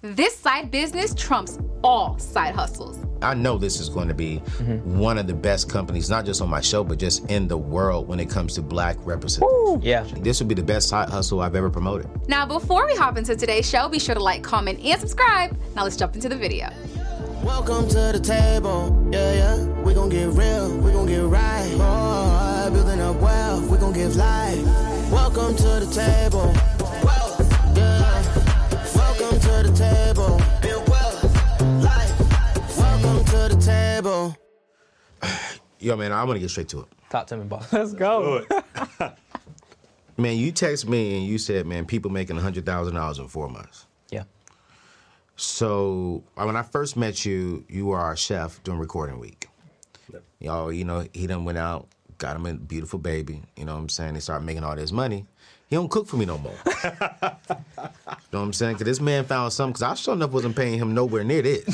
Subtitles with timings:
[0.00, 3.04] This side business trumps all side hustles.
[3.20, 4.96] I know this is going to be mm-hmm.
[4.96, 8.06] one of the best companies, not just on my show, but just in the world
[8.06, 9.82] when it comes to black representation.
[9.82, 10.04] Yeah.
[10.18, 12.08] This would be the best side hustle I've ever promoted.
[12.28, 15.58] Now, before we hop into today's show, be sure to like, comment, and subscribe.
[15.74, 16.70] Now, let's jump into the video.
[17.42, 19.64] Welcome to the table, yeah, yeah.
[19.82, 21.74] We gon' get real, we gon' get right.
[21.74, 24.62] Oh, building up wealth, we gon' give life.
[25.10, 26.54] Welcome to the table,
[29.78, 31.22] table, build wealth,
[31.84, 32.78] life.
[32.78, 34.36] Welcome to the table.
[35.78, 36.86] Yo, man, I want to get straight to it.
[37.10, 37.72] Talk to me, boss.
[37.72, 38.44] Let's go.
[40.16, 43.86] Man, you text me and you said, man, people making $100,000 in four months.
[44.10, 44.24] Yeah.
[45.36, 49.48] So when I first met you, you were our chef during recording week.
[50.40, 51.86] Y'all, you know, he done went out,
[52.18, 53.42] got him a beautiful baby.
[53.56, 54.16] You know what I'm saying?
[54.16, 55.24] He started making all this money.
[55.68, 56.54] He don't cook for me no more.
[56.66, 57.36] you know
[58.30, 58.74] what I'm saying?
[58.74, 61.64] Because this man found something, because I sure enough wasn't paying him nowhere near this.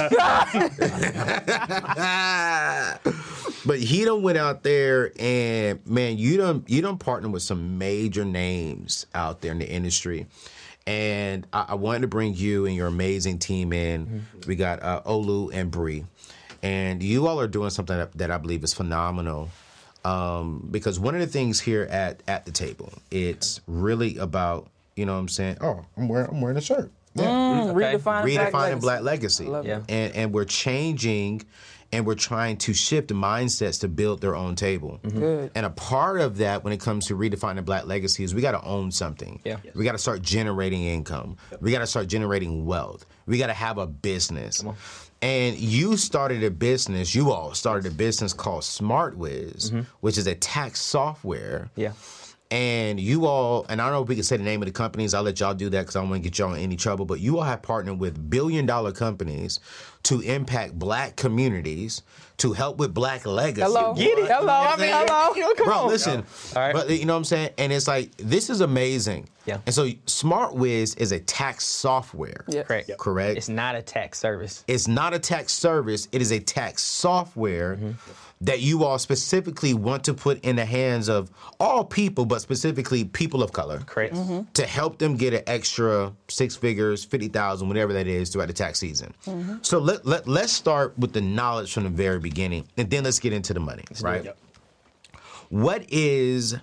[3.65, 7.79] but he done went out there and man, you done you done partner with some
[7.79, 10.27] major names out there in the industry.
[10.89, 14.27] And I, I wanted to bring you and your amazing team in.
[14.47, 16.05] We got uh, Olu and Bree,
[16.63, 19.49] and you all are doing something that, that I believe is phenomenal.
[20.05, 25.07] Um, because one of the things here at at the table, it's really about you
[25.07, 25.59] know what I'm saying.
[25.61, 26.91] Oh, I'm wearing I'm wearing a shirt.
[27.15, 27.97] Yeah mm, mm, Okay.
[27.99, 29.45] Redefining, redefining black black legacy.
[29.47, 29.69] love it.
[29.69, 29.81] Yeah.
[29.89, 31.43] And and we're changing
[31.93, 34.99] and we're trying to shift mindsets to build their own table.
[35.03, 35.09] Mm-hmm.
[35.09, 35.21] Mm-hmm.
[35.21, 35.51] Good.
[35.55, 38.53] And a part of that when it comes to redefining black legacy is we got
[38.53, 39.41] to own something.
[39.45, 39.59] Yeah.
[39.77, 41.37] We got to start generating income.
[41.61, 43.07] We got to start generating wealth.
[43.27, 44.65] We got to have a business.
[45.25, 49.81] And you started a business, you all started a business called SmartWiz, mm-hmm.
[50.01, 51.93] which is a tax software Yeah.
[52.55, 54.73] And you all, and I don't know if we can say the name of the
[54.73, 55.13] companies.
[55.13, 57.05] I'll let y'all do that because I don't want to get y'all in any trouble.
[57.05, 59.59] But you all have partnered with billion dollar companies
[60.05, 62.03] to impact black communities,
[62.37, 63.63] to help with black legacy.
[63.63, 63.95] Hello.
[63.95, 64.31] Get it.
[64.31, 64.53] Hello.
[64.53, 65.55] I mean, hello.
[65.55, 65.89] Come Bro, on.
[65.89, 66.25] listen.
[66.55, 66.73] All right.
[66.75, 67.51] But you know what I'm saying?
[67.59, 69.29] And it's like, this is amazing.
[69.47, 69.59] Yeah.
[69.67, 72.45] And so SmartWiz is a tax software.
[72.47, 72.63] Yeah.
[72.63, 72.91] Correct.
[72.99, 73.37] Correct?
[73.37, 74.63] It's not a tax service.
[74.69, 77.91] It's not a tax service, it is a tax software Mm-hmm.
[78.45, 83.05] That you all specifically want to put in the hands of all people, but specifically
[83.05, 83.79] people of color.
[83.87, 84.15] Correct.
[84.15, 84.43] Mm-hmm.
[84.53, 88.79] To help them get an extra six figures, 50,000, whatever that is throughout the tax
[88.79, 89.15] season.
[89.27, 89.57] Mm-hmm.
[89.63, 93.19] So let, let, let's start with the knowledge from the very beginning, and then let's
[93.19, 94.35] get into the money, right?
[95.49, 96.57] What is,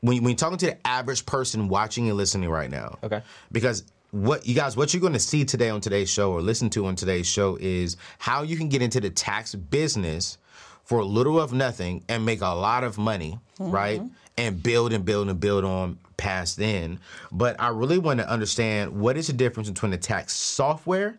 [0.00, 3.22] when, when you're talking to the average person watching and listening right now, Okay.
[3.50, 6.70] because what you guys what you're going to see today on today's show or listen
[6.70, 10.38] to on today's show is how you can get into the tax business
[10.84, 14.02] for a little of nothing and make a lot of money right
[14.36, 16.98] and build and build and build on past then
[17.32, 21.16] but i really want to understand what is the difference between a tax software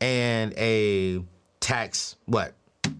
[0.00, 1.22] and a
[1.60, 2.54] tax what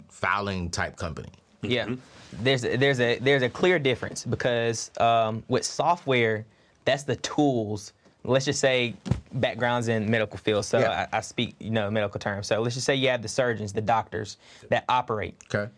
[0.09, 1.29] filing type company
[1.61, 1.95] Yeah.
[2.41, 6.45] There's a, there's a there's a clear difference because um, with software,
[6.83, 7.93] that's the tools.
[8.25, 8.93] Let's just say
[9.33, 11.07] backgrounds in medical field, so Yeah.
[11.13, 12.47] I, I speak you know medical terms.
[12.47, 14.37] So let's just say you have the surgeons, the doctors
[14.69, 15.35] that operate.
[15.53, 15.71] okay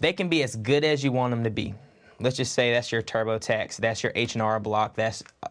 [0.00, 1.74] They can be as good as you want them to be.
[2.20, 5.48] Let's just say that's your TurboTax, that's your H and R Block, that's uh,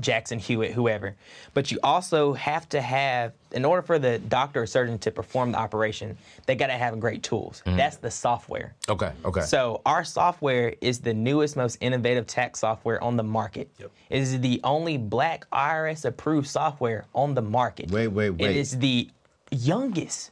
[0.00, 1.14] Jackson Hewitt, whoever.
[1.54, 5.52] But you also have to have, in order for the doctor or surgeon to perform
[5.52, 6.16] the operation,
[6.46, 7.62] they got to have great tools.
[7.64, 8.74] That's the software.
[8.88, 13.70] okay okay So our software is the newest, most innovative tax software on the market.
[13.78, 13.90] Yep.
[14.10, 17.90] It is the only black IRS approved software on the market.
[17.90, 18.50] Wait, wait, wait.
[18.50, 19.08] It is the
[19.50, 20.30] youngest.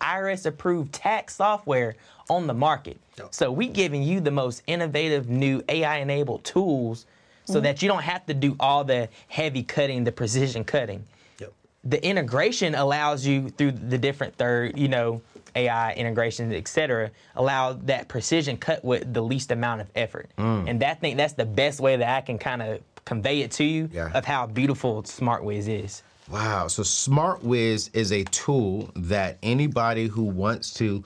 [0.00, 1.94] IRS approved tax software
[2.30, 2.98] on the market.
[3.18, 3.28] Yep.
[3.34, 7.06] So we giving you the most innovative new AI enabled tools
[7.44, 11.02] so that you don't have to do all the heavy cutting, the precision cutting.
[11.40, 11.52] Yep.
[11.84, 15.22] the integration allows you through the different third, you know,
[15.56, 20.28] AI integrations, et cetera, allow that precision cut with the least amount of effort.
[20.36, 20.68] Mm.
[20.68, 23.64] And that thing, that's the best way that I can kind of convey it to
[23.64, 24.10] you Yeah.
[24.12, 26.02] of how beautiful SmartWiz is.
[26.30, 26.68] Wow.
[26.68, 31.02] So SmartWiz is a tool that anybody who wants to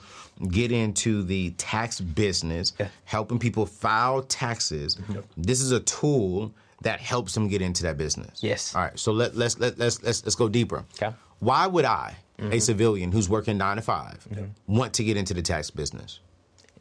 [0.49, 2.73] get into the tax business,
[3.05, 4.97] helping people file taxes,
[5.37, 8.43] this is a tool that helps them get into that business.
[8.43, 8.75] Yes.
[8.75, 8.99] All right.
[8.99, 10.83] So let, let's let, let's let's let's go deeper.
[11.01, 11.15] Okay.
[11.39, 12.61] Why would I, a Mhm.
[12.61, 14.75] civilian who's working nine to 5 Mm-hmm.
[14.75, 16.19] want to get into the tax business?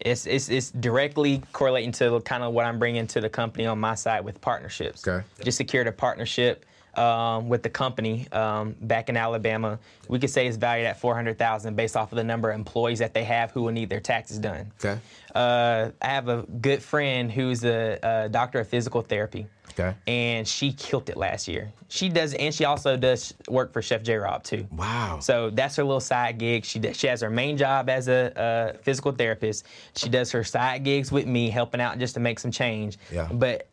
[0.01, 3.79] It's, it's, it's directly correlating to kind of what I'm bringing to the company on
[3.79, 5.07] my side with partnerships.
[5.07, 5.25] Okay.
[5.45, 9.79] Just secured a partnership um, with the company um, back in Alabama.
[10.09, 13.15] We could say it's valued at 400000 based off of the number of employees that
[13.15, 14.71] they have who will need their taxes done.
[14.79, 14.99] Okay.
[15.35, 19.47] Uh, I have a good friend who's a, a doctor of physical therapy.
[19.79, 19.95] Okay.
[20.07, 21.73] And she killed it last year.
[21.89, 24.17] She does, and she also does work for Chef J.
[24.17, 24.67] Rob too.
[24.71, 25.19] Wow.
[25.21, 26.65] So that's her little side gig.
[26.65, 29.67] She does, she has her main job as a, a physical therapist.
[29.97, 32.99] She does her side gigs with me, helping out just to make some change.
[33.11, 33.29] Yeah.
[33.33, 33.67] But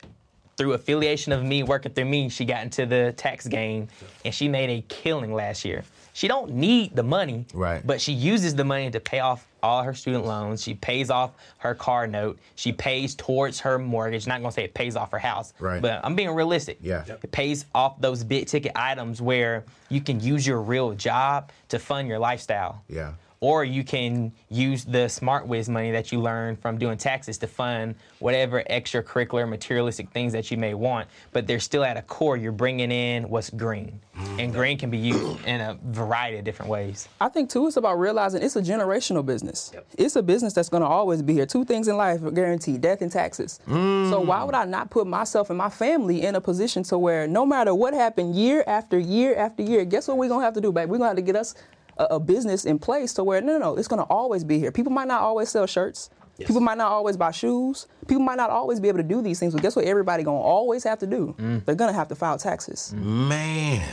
[0.60, 3.88] through affiliation of me working through me, she got into the tax game,
[4.26, 5.82] and she made a killing last year.
[6.12, 7.80] She don't need the money, Right.
[7.86, 10.62] But she uses the money to pay off all her student loans.
[10.62, 12.38] She pays off her car note.
[12.56, 14.26] She pays towards her mortgage.
[14.26, 15.80] Not gonna say it pays off her house, Right.
[15.80, 16.76] But I'm being realistic.
[16.82, 17.04] Yeah.
[17.06, 21.78] It pays off those big ticket items where you can use your real job to
[21.78, 22.82] fund your lifestyle.
[22.86, 23.12] Yeah.
[23.40, 27.46] Or you can use the smart SmartWiz money that you learn from doing taxes to
[27.46, 31.08] fund whatever extracurricular materialistic things that you may want.
[31.32, 34.00] But they're still at a core, you're bringing in what's green.
[34.38, 34.54] And mm.
[34.54, 37.08] green can be used in a variety of different ways.
[37.20, 39.72] I think too, it's about realizing it's a generational business.
[39.96, 41.46] It's a business that's going to always be here.
[41.46, 43.60] Two things in life are guaranteed: death and taxes.
[43.66, 44.26] So mm.
[44.26, 47.46] why would I not put myself and my family in a position to where no
[47.46, 50.72] matter what happened, year after year after year, guess what we're gonna have to do,
[50.72, 50.90] babe?
[50.90, 51.54] We're gonna have to get us
[52.00, 54.72] a, a business in place to where no, no, no, it's gonna always be here.
[54.72, 56.10] People might not always sell shirts.
[56.38, 57.86] People might not always buy shoes.
[58.08, 59.52] People might not always be able to do these things.
[59.52, 59.84] But guess what?
[59.84, 61.34] Everybody gonna always have to do.
[61.66, 62.94] They're gonna have to file taxes.
[62.96, 63.86] Man,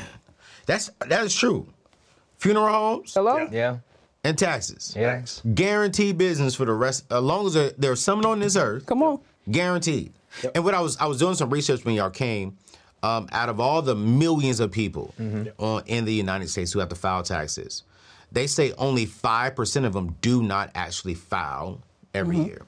[0.66, 1.68] that's that is true.
[2.38, 3.14] Funeral homes.
[3.14, 3.48] Hello.
[3.52, 3.78] Yeah.
[4.24, 4.94] And taxes.
[4.98, 5.24] Yeah.
[5.54, 7.06] Guaranteed business for the rest.
[7.12, 8.86] As long as there, there's someone on this earth.
[8.86, 9.20] Come on.
[9.52, 10.14] Guaranteed.
[10.56, 12.58] And what I was I was doing some research when y'all came.
[13.04, 15.14] Um, out of all the millions of people
[15.60, 17.84] uh, in the United States who have to file taxes,
[18.32, 21.80] they say only five percent of them do not actually file
[22.14, 22.48] every mm-hmm.
[22.48, 22.62] year.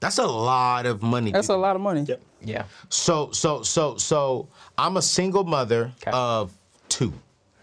[0.00, 1.30] That's a lot of money.
[1.30, 2.02] That's a lot of money.
[2.02, 2.20] Yep.
[2.40, 2.64] Yeah.
[2.88, 6.52] So so so so I'm a single mother of
[6.88, 7.12] two.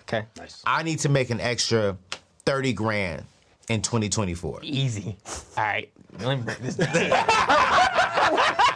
[0.03, 0.25] Okay.
[0.37, 0.63] Nice.
[0.65, 1.97] I need to make an extra
[2.45, 3.25] thirty grand
[3.69, 4.59] in 2024.
[4.63, 5.15] Easy.
[5.57, 5.89] All right.
[6.19, 6.89] Let me break this down.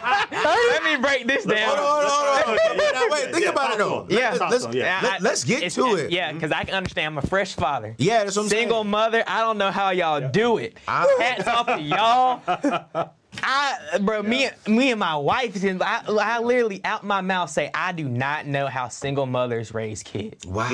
[0.04, 1.78] Let me break this down.
[1.78, 2.94] Hold on, hold on, hold on.
[2.94, 3.90] Now, wait, think Yeah, about it though.
[3.90, 4.20] talk to him.
[4.20, 4.32] Yeah.
[4.40, 5.00] Let- let's, Yeah.
[5.04, 6.12] let, let's get It's- to it.
[6.12, 7.08] Yeah, because I can understand.
[7.08, 7.96] I'm a fresh father.
[7.98, 8.92] Yeah, that's what I'm Single saying.
[8.92, 9.24] mother.
[9.28, 10.78] I don't know how y'all do it.
[10.88, 13.10] I- Hats off to y'all.
[13.44, 17.92] I, bro, me, me and my wife, I, I literally out my mouth say I
[17.92, 20.46] do not know how single mothers raise kids.
[20.46, 20.70] Wow.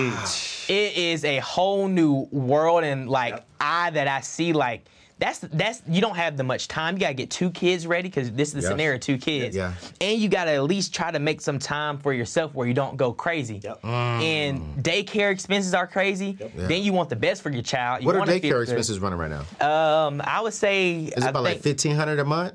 [0.67, 4.85] It is a whole new world, and like I that I see like.
[5.19, 6.95] That's that's you don't have the much time.
[6.95, 8.69] You gotta get two kids ready because this is the Yes.
[8.69, 9.53] scenario, two kids.
[9.55, 9.73] Yeah.
[9.99, 12.95] And you gotta at least try to make some time for yourself where you don't
[12.95, 13.59] go crazy.
[13.61, 13.83] Yep.
[13.83, 16.37] And daycare expenses are crazy.
[16.39, 16.51] Yep.
[16.55, 18.01] Then you want the best for your child.
[18.01, 18.61] You What are wanna feel daycare good.
[18.63, 19.67] expenses running right now?
[20.07, 22.53] Um, I would say Is it I about like 1500 a month?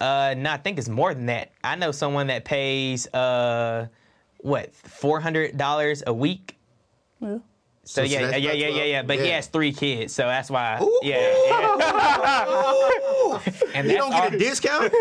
[0.00, 1.50] uh, no, I think it's more than that.
[1.62, 3.86] I know someone that pays uh,
[4.38, 6.56] what four hundred dollars a week.
[7.20, 7.42] So,
[7.88, 8.88] So- so yeah, that's yeah, about yeah, yeah, 12?
[8.88, 9.02] yeah.
[9.02, 10.78] But he has three kids, so that's why.
[10.82, 11.00] Ooh.
[11.02, 13.40] Yeah, yeah.
[13.74, 14.92] and You don't get all- a discount?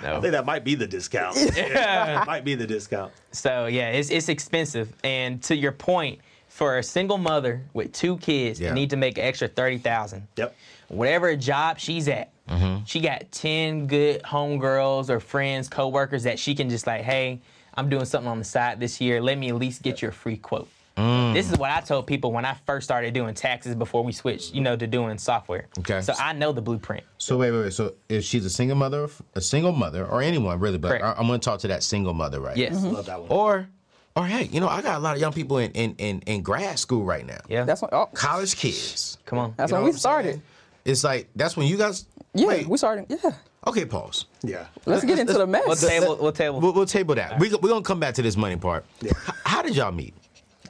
[0.00, 1.36] I think that might be the discount.
[1.56, 2.22] yeah.
[2.26, 3.12] might be the discount.
[3.32, 4.92] So yeah, it's it's expensive.
[5.02, 8.68] And to your point, for a single mother with two kids, Yeah.
[8.68, 10.28] that need to make an extra thirty thousand.
[10.36, 10.54] Yep.
[10.88, 12.84] Whatever job she's at, Mm-hmm.
[12.86, 17.40] she got ten good homegirls or friends, coworkers that she can just like, hey,
[17.74, 19.20] I'm doing something on the side this year.
[19.20, 20.68] Let me at least get you a free quote.
[20.98, 21.32] Mm.
[21.32, 24.52] This is what I told people when I first started doing taxes before we switched,
[24.52, 25.68] you know, to doing software.
[25.78, 26.00] Okay.
[26.00, 27.04] So I know the blueprint.
[27.18, 27.72] So wait, wait, wait.
[27.72, 31.04] So if she's a single mother, a single mother, or anyone really, but Correct.
[31.04, 32.56] I, am going to talk to that single mother, right?
[32.56, 32.82] Yes.
[32.82, 33.30] Love that one.
[33.30, 33.68] Or,
[34.16, 36.42] or hey, you know, I got a lot of young people in in in, in
[36.42, 37.38] grad school right now.
[37.48, 37.64] Yeah.
[37.64, 37.92] That's what.
[37.92, 39.18] Oh, College kids.
[39.24, 39.54] Come on.
[39.56, 40.30] that's You know when we started.
[40.32, 40.42] saying?
[40.84, 42.06] It's like that's when you guys.
[42.34, 42.66] Yeah, Wait.
[42.66, 43.06] we started.
[43.08, 43.32] Yeah.
[43.66, 44.26] Okay, pause.
[44.42, 44.66] Yeah.
[44.86, 45.66] Let's get into the mess.
[45.66, 46.16] What table?
[46.16, 46.60] What table?
[46.60, 47.38] We'll, we'll table that.
[47.38, 48.84] We, we're gonna come back to this money part.
[49.00, 49.12] Yeah.
[49.28, 50.14] H- how did y'all meet?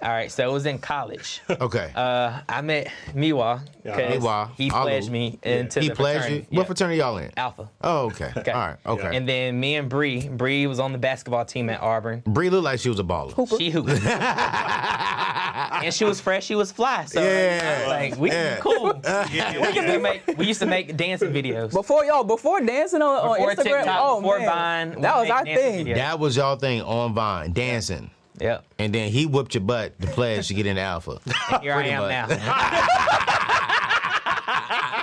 [0.01, 1.41] All right, so it was in college.
[1.61, 1.91] Okay.
[1.95, 4.83] Uh, I met Miwa because Miwa, he Alu.
[4.83, 6.21] pledged me into the he the pledged you.
[6.23, 6.47] fraternity.
[6.51, 6.67] What Yeah.
[6.67, 7.31] fraternity y'all in?
[7.37, 7.69] Alpha.
[7.83, 8.33] Oh, okay.
[8.37, 8.53] Okay.
[8.53, 8.77] All right.
[8.87, 9.17] Okay.
[9.17, 12.23] And then me and Bree, Bree was on the basketball team at Auburn.
[12.27, 13.33] Bree looked like she was a baller.
[13.33, 13.57] Hooper.
[13.57, 13.91] She hooped.
[15.85, 17.05] and she was fresh, she was fly.
[17.07, 17.85] So Yeah.
[17.89, 18.57] like, we Yeah.
[18.59, 18.93] cool.
[19.33, 21.73] we, used to make, we used to make dancing videos.
[21.73, 25.45] Before y'all, before dancing on, on Instagram, TikTok, oh before man, Vine, that was our
[25.45, 25.87] thing.
[25.87, 25.95] videos.
[25.97, 28.11] That was y'all thing on Vine, dancing.
[28.41, 28.65] Yep.
[28.79, 31.21] And then he whooped your butt to pledge to get into Alpha.
[31.53, 32.41] And here I am much.
[32.41, 32.89] now.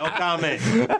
[0.06, 0.62] No comment.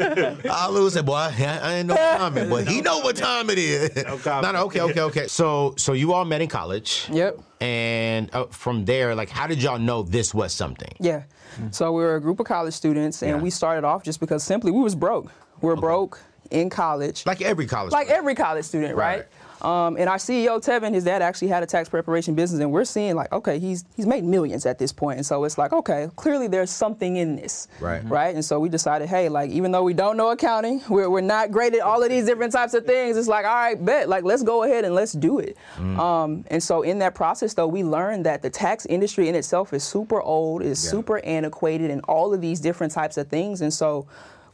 [0.00, 1.14] I lose it, boy.
[1.14, 3.94] I, I ain't no comment, but he know what time it is.
[3.96, 4.42] No comment.
[4.44, 5.26] No, no, okay, okay, okay.
[5.26, 7.06] So, so you all met in college.
[7.10, 7.40] Yep.
[7.60, 10.92] And uh, from there, like, how did y'all know this was something?
[11.00, 11.24] Yeah.
[11.72, 13.42] So we were a group of college students, and Yeah.
[13.42, 15.32] we started off just because simply we was broke.
[15.60, 16.20] We were broke
[16.52, 17.92] in college, Like every college.
[17.92, 18.18] like student.
[18.18, 19.16] every college student, Right.
[19.18, 19.26] right?
[19.62, 22.84] Um, and our CEO Tevin, his dad actually had a tax preparation business, and we're
[22.84, 26.08] seeing like, okay, he's he's made millions at this point, and so it's like, okay,
[26.16, 28.02] clearly there's something in this, Right.
[28.08, 28.34] Right.
[28.34, 31.50] And so we decided, hey, like even though we don't know accounting, we're we're not
[31.50, 33.16] great at all of these different types of things.
[33.16, 35.56] It's like, all right, bet, like let's go ahead and let's do it.
[35.78, 39.72] Um, and so in that process, though, we learned that the tax industry in itself
[39.72, 40.90] is super old, is Yeah.
[40.90, 44.06] super antiquated, and all of these different types of things, and so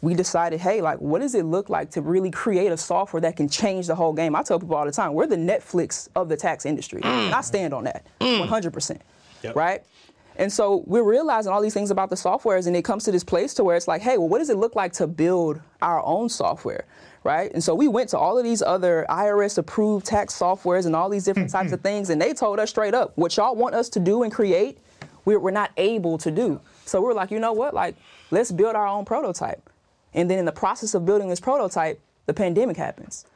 [0.05, 3.37] we decided, hey, like, what does it look like to really create a software that
[3.37, 4.37] can change the whole game?
[4.37, 7.01] I tell people all the time, we're the Netflix of the tax industry.
[7.03, 8.47] And I stand on that mm.
[8.47, 9.01] 100%.
[9.43, 9.57] Yep.
[9.57, 9.83] Right?
[10.37, 13.25] And so we're realizing all these things about the softwares, and it comes to this
[13.25, 16.05] place to where it's like, hey, well, what does it look like to build our
[16.05, 16.85] own software?
[17.23, 17.51] Right?
[17.55, 21.09] And so we went to all of these other IRS approved tax softwares and all
[21.09, 21.89] these different types of mm-hmm.
[21.89, 24.77] things, and they told us straight up, what y'all want us to do and create,
[25.25, 26.61] we're, we're not able to do.
[26.85, 27.73] So we were like, you know what?
[27.73, 27.97] Like,
[28.31, 29.71] let's build our own prototype.
[30.15, 33.27] And then in the process of building this prototype, the pandemic happens.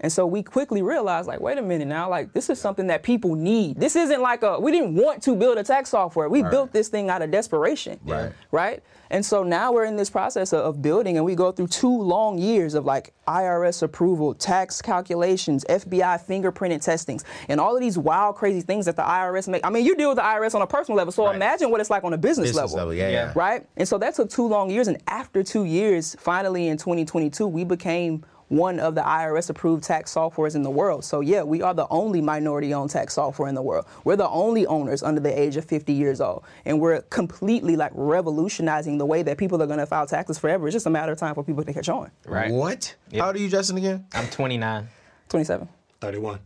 [0.00, 3.02] And so we quickly realized, like, wait a minute now, like, this is something that
[3.02, 3.80] people need.
[3.80, 6.28] This isn't like a, we didn't want to build a tax software.
[6.28, 7.98] We built this thing out of desperation.
[8.04, 8.32] Right.
[8.52, 8.82] Right?
[9.10, 11.90] And so now we're in this process of, of building, and we go through two
[12.02, 17.96] long years of like IRS approval, tax calculations, FBI fingerprinted testings, and all of these
[17.96, 19.64] wild, crazy things that the IRS make.
[19.64, 21.34] I mean, you deal with the IRS on a personal level, so Right.
[21.36, 23.32] imagine what it's like on a business, Business level, yeah, yeah.
[23.34, 23.66] right?
[23.78, 24.88] And so that took two long years.
[24.88, 30.14] And after two years, finally in 2022, we became one of the IRS approved tax
[30.14, 31.04] softwares in the world.
[31.04, 33.86] So yeah, we are the only minority owned tax software in the world.
[34.04, 36.44] We're the only owners under the age of 50 years old.
[36.64, 40.66] And we're completely like revolutionizing the way that people are going to file taxes forever.
[40.66, 42.10] It's just a matter of time for people to catch on.
[42.26, 42.50] Right.
[42.50, 42.94] What?
[43.10, 43.20] Yep.
[43.20, 44.06] How old are you, Justin, again?
[44.12, 44.88] I'm 29.
[45.28, 45.68] 27.
[46.00, 46.38] 31.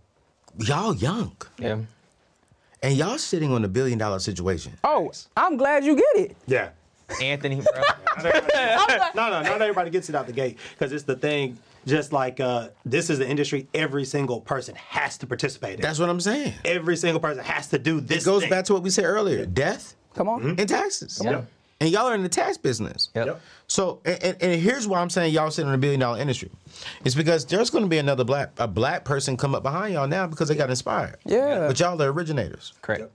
[0.59, 1.37] Y'all young.
[1.59, 1.79] Yeah.
[2.83, 4.73] And y'all sitting on a billion dollar situation.
[4.83, 6.37] Oh, I'm glad you get it.
[6.47, 6.71] Yeah.
[7.21, 7.83] Anthony, bro.
[9.15, 11.59] No, no, not everybody gets it out the gate because it's the thing.
[11.87, 15.81] Just like uh, this is the industry, every single person has to participate in.
[15.81, 16.55] That's what I'm saying.
[16.65, 18.23] every single person has to do this.
[18.23, 18.51] It goes thing.
[18.51, 20.57] back to what we said earlier death Come on.
[20.59, 21.21] and taxes.
[21.25, 21.47] Yep.
[21.81, 23.09] And y'all are in the tax business.
[23.17, 23.27] Yep.
[23.27, 23.41] Yep.
[23.67, 26.51] So, and, and- and here's why I'm saying y'all sitting in a billion dollar industry.
[27.05, 30.07] It's because there's going to be another black a black person come up behind y'all
[30.07, 31.17] now because they got inspired.
[31.25, 31.67] Yeah.
[31.67, 32.73] But y'all are originators.
[32.83, 33.11] Correct.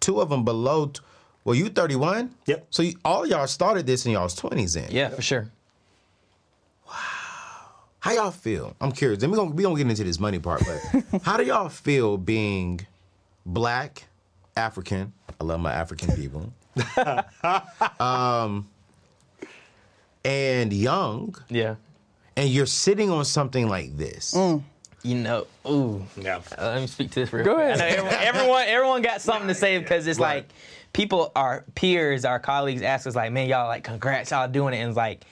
[0.00, 0.86] Two of them below.
[0.86, 1.00] t-
[1.44, 2.34] Well, you 31.
[2.46, 2.66] Yep.
[2.70, 4.74] So you, all y'all started this in y'all's 20s.
[4.74, 4.88] Then.
[4.90, 5.50] Yeah, for sure.
[8.00, 8.76] How y'all feel?
[8.80, 9.22] I'm curious.
[9.22, 12.16] And we gonna we gonna get into this money part, but how do y'all feel
[12.16, 12.80] being
[13.44, 14.04] black,
[14.56, 15.12] African?
[15.40, 16.52] I love my African people.
[18.00, 18.68] um,
[20.24, 21.76] and young, Yeah.
[22.36, 24.34] and you're sitting on something like this.
[25.04, 26.04] You know, ooh.
[26.20, 26.40] Yeah.
[26.56, 27.66] Uh, let me speak to this real Go quick.
[27.76, 27.80] ahead.
[27.80, 30.36] I know everyone, everyone, everyone got something to say because it's Right.
[30.36, 30.48] like
[30.92, 34.78] people, our peers, our colleagues ask us like, man, y'all like, congrats, y'all doing it,
[34.78, 35.24] and it's like.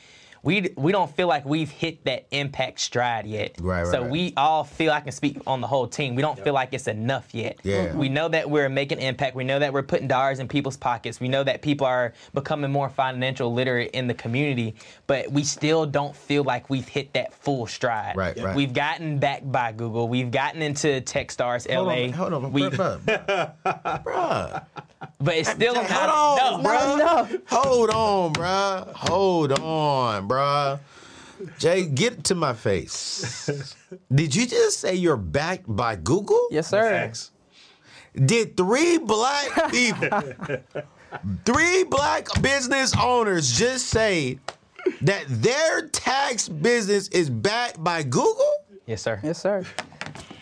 [0.47, 3.57] We, we don't feel like we've hit that impact stride yet.
[3.61, 4.11] Right, right, So right.
[4.11, 6.15] we all feel I can speak on the whole team.
[6.15, 7.59] We don't feel like it's enough yet.
[7.65, 7.93] Yeah.
[7.97, 9.35] We know that we're making impact.
[9.35, 11.19] We know that we're putting dollars in people's pockets.
[11.19, 14.77] We know that people are becoming more financial literate in the community,
[15.09, 18.17] but we still don't feel like we've hit that full stride.
[18.17, 18.55] Right, right.
[18.55, 20.07] We've gotten backed by Google.
[20.09, 21.95] We've gotten into TechStars Hold LA.
[22.05, 24.65] on, hold on, We, bruh, bruh, bruh.
[25.19, 27.31] but it's still not Hold on, enough.
[27.31, 27.41] bruh.
[27.49, 28.93] Hold on, bruh.
[28.95, 30.79] Hold on, bruh.
[31.59, 33.75] Jay, get to my face.
[34.15, 36.49] Did you just say you're backed by Google?
[36.51, 36.83] Yes, sir.
[36.83, 37.31] Facts.
[38.15, 40.09] Did three black people,
[41.45, 44.39] three black business owners just say
[45.03, 48.51] that their tax business is backed by Google?
[48.87, 49.21] Yes, sir.
[49.23, 49.65] Yes, sir.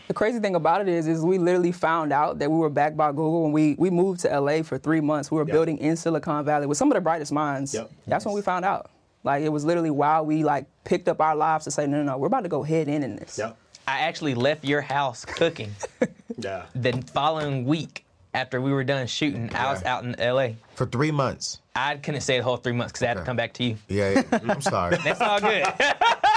[0.09, 2.97] The crazy thing about it is, is we literally found out that we were backed
[2.97, 5.31] by Google when we, we moved to LA for three months.
[5.31, 7.73] We were building in Silicon Valley with some of the brightest minds.
[7.75, 7.91] Yep.
[8.07, 8.91] That's when we found out.
[9.23, 12.13] Like it was literally while we like picked up our lives to say, no, no,
[12.13, 13.39] no, we're about to go head in in this.
[13.39, 13.57] Yep.
[13.87, 15.71] I actually left your house cooking
[16.39, 16.67] Yeah.
[16.75, 20.57] The following week after we were done shooting, I was out in L.A.
[20.75, 21.61] For three months.
[21.77, 23.77] I couldn't stay the whole three months because I had to come back to you.
[23.89, 24.39] Yeah, yeah.
[24.49, 24.97] I'm sorry.
[25.05, 25.65] That's all good.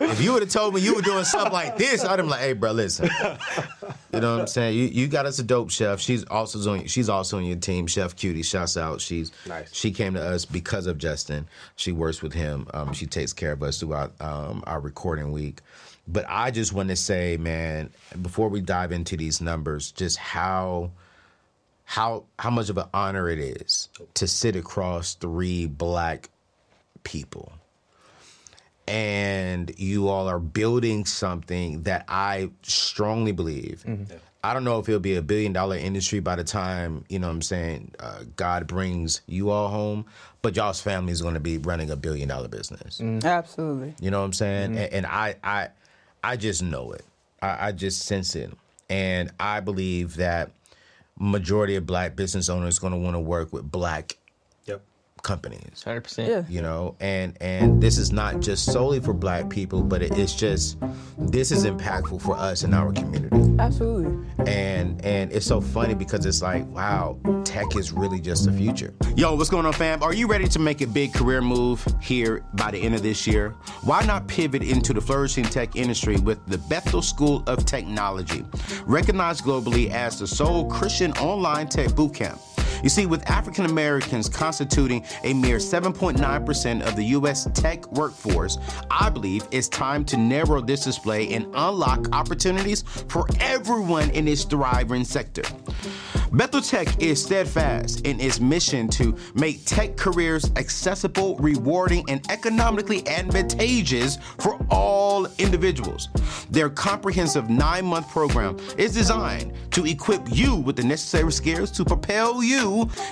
[0.00, 2.28] if you would have told me you were doing something like this, I'd have been
[2.28, 3.08] like, "Hey, bro, listen."
[4.12, 4.76] You know what I'm saying?
[4.76, 6.00] You you got us a dope chef.
[6.00, 6.86] She's also on.
[6.86, 8.42] She's also on your team, Chef Cutie.
[8.42, 9.00] Shouts out.
[9.00, 9.72] She's Nice.
[9.74, 11.46] She came to us because of Justin.
[11.76, 12.66] She works with him.
[12.72, 15.60] Um, she takes care of us throughout um, our recording week.
[16.06, 17.90] But I just want to say, man,
[18.22, 20.90] before we dive into these numbers, just how
[21.84, 26.30] how how much of an honor it is to sit across three black
[27.04, 27.52] people
[28.88, 33.84] and you all are building something that I strongly believe.
[33.86, 34.16] Mm-hmm.
[34.42, 37.26] I don't know if it'll be a billion dollar industry by the time, you know
[37.26, 40.06] what I'm saying, uh, God brings you all home,
[40.42, 42.98] but y'all's family is going to be running a billion dollar business.
[42.98, 43.26] Mm-hmm.
[43.26, 43.94] Absolutely.
[44.00, 44.70] You know what I'm saying?
[44.70, 44.78] Mm-hmm.
[44.78, 45.68] And, and I, I,
[46.22, 47.04] I just know it.
[47.42, 48.52] I, I just sense it,
[48.88, 50.50] and I believe that
[51.18, 54.17] majority of black business owners going to want to work with black Yep.
[55.22, 56.28] Companies Hundred percent.
[56.28, 56.42] Yeah.
[56.48, 60.34] you know and and this is not just solely for black people but it, it's
[60.34, 60.76] just
[61.18, 64.16] this is impactful for us in our community Absolutely.
[64.46, 68.94] and and it's so funny because it's like wow tech is really just the future
[69.16, 72.44] yo what's going on fam are you ready to make a big career move here
[72.54, 73.50] by the end of this year
[73.82, 78.44] why not pivot into the flourishing tech industry with the bethel school of technology
[78.86, 82.38] recognized globally as the sole christian online tech bootcamp
[82.82, 87.48] you see, with African Americans constituting a mere 7.9% of the U.S.
[87.54, 88.58] tech workforce,
[88.90, 94.44] I believe it's time to narrow this display and unlock opportunities for everyone in this
[94.44, 95.42] thriving sector.
[96.32, 103.06] Bethel Tech is steadfast in its mission to make tech careers accessible, rewarding, and economically
[103.08, 106.08] advantageous for all individuals.
[106.50, 111.84] Their comprehensive nine month program is designed to equip you with the necessary skills to
[111.84, 112.67] propel you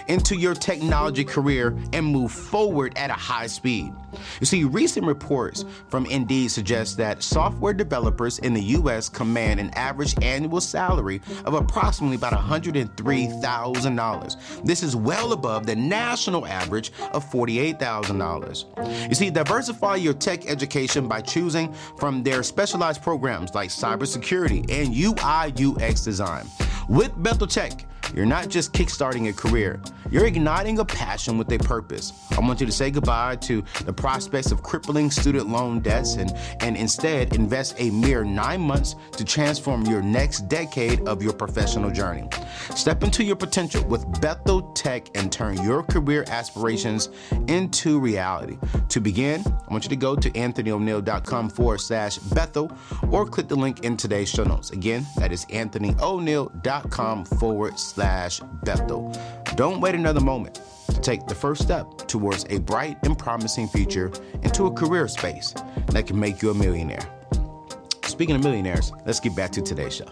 [0.08, 3.92] into your technology career and move forward at a high speed.
[4.40, 9.08] You see, recent reports from Indeed suggest that software developers in the U.S.
[9.08, 14.64] command an average annual salary of approximately about $103,000.
[14.64, 19.08] This is well above the national average of $48,000.
[19.08, 24.94] You see, diversify your tech education by choosing from their specialized programs like cybersecurity and
[24.94, 26.46] UI UX design.
[26.88, 31.58] With Bethel Tech, you're not just kickstarting a career, you're igniting a passion with a
[31.58, 32.12] purpose.
[32.36, 36.32] I want you to say goodbye to the prospects of crippling student loan debts and,
[36.60, 41.90] and instead invest a mere nine months to transform your next decade of your professional
[41.90, 42.28] journey.
[42.76, 47.08] Step into your potential with Bethel Tech and turn your career aspirations
[47.48, 48.58] into reality.
[48.90, 52.70] To begin, I want you to go to anthonyoneal.com forward slash Bethel
[53.10, 54.70] or click the link in today's show notes.
[54.70, 56.75] Again, that is anthonyoneal.com
[57.38, 59.12] forward slash Bethel.
[59.54, 64.12] Don't wait another moment to take the first step towards a bright and promising future
[64.42, 65.54] into a career space
[65.88, 67.06] that can make you a millionaire.
[68.04, 70.10] Speaking of millionaires, let's get back to today's show.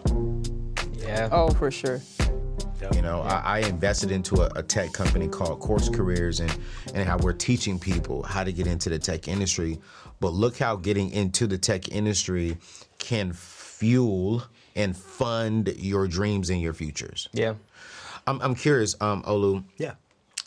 [0.98, 1.28] Yeah.
[1.32, 2.00] Oh, for sure.
[2.92, 6.54] You know, I, I invested into a, a tech company called Course Careers and,
[6.94, 9.80] and how we're teaching people how to get into the tech industry.
[10.20, 12.58] But look how getting into the tech industry
[12.98, 14.42] can fuel
[14.76, 17.28] and fund your dreams and your futures.
[17.32, 17.54] Yeah.
[18.26, 19.92] I'm, I'm curious, um, Olu, Yeah.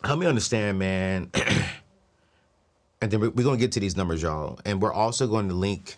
[0.04, 1.30] help me understand, man.
[3.02, 4.60] and then we're, we're going to get to these numbers, y'all.
[4.66, 5.96] And we're also going to link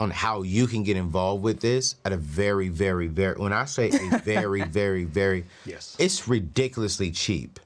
[0.00, 3.66] on how you can get involved with this at a very, very, very, when I
[3.66, 5.94] say a very, very, very, Yes.
[5.98, 7.60] it's ridiculously cheap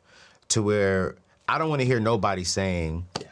[0.49, 1.15] to where
[1.49, 3.29] I don't want to hear nobody saying, Yeah.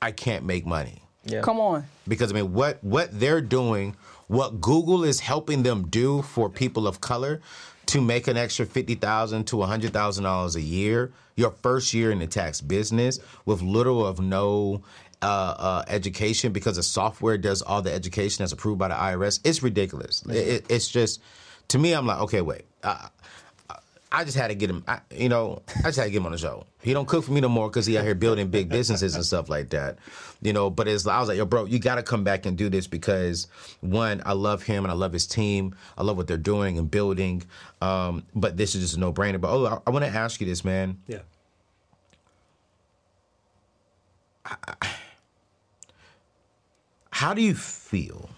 [0.00, 1.40] I can't make money Yeah.
[1.40, 1.84] Come on.
[2.06, 3.96] because I mean what what they're doing,
[4.32, 7.40] what Google is helping them do for people of color
[7.86, 12.10] to make an extra fifty thousand to hundred thousand dollars a year, your first year
[12.10, 14.82] in the tax business with little of no
[15.20, 15.26] uh,
[15.58, 19.40] uh, education because the software does all the education that's approved by the IRS.
[19.44, 20.22] It's ridiculous.
[20.28, 21.20] It, it- it's just
[21.68, 22.62] to me, I'm like, okay, wait.
[22.82, 23.08] I,
[24.14, 24.84] I just had to get him.
[24.86, 26.66] I, you know, I just had to get him on the show.
[26.82, 29.24] He don't cook for me no more because he out here building big businesses and
[29.24, 29.96] stuff like that.
[30.42, 32.58] You know, but it's I was like, yo, bro, you got to come back and
[32.58, 33.46] do this because
[33.80, 35.76] one, I love him and I love his team.
[35.96, 37.44] I love what they're doing and building.
[37.80, 39.40] Um, but this is just a no brainer.
[39.40, 40.98] But oh, I, I want to ask you this, man.
[41.06, 41.20] Yeah.
[47.10, 48.28] How do you feel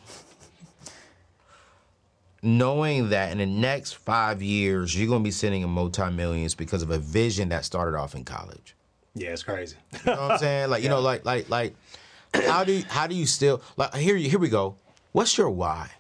[2.43, 6.55] knowing that in the next five years you're going to be sitting in multi millions
[6.55, 8.75] because of a vision that started off in college?
[9.14, 9.77] Yeah, it's crazy.
[9.92, 10.70] You know what I'm saying?
[10.70, 11.74] Like, you know, like, like, like,
[12.33, 13.94] how do you, how do you still like?
[13.94, 14.77] Here, here we go.
[15.12, 15.90] What's your why?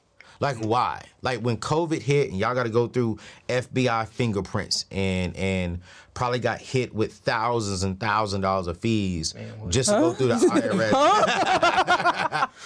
[0.40, 1.00] Like why?
[1.22, 5.80] Like when COVID hit and y'all got to go through FBI fingerprints and and
[6.12, 9.34] probably got hit with thousands and thousands of dollars of fees
[9.68, 10.90] just to go through the IRS.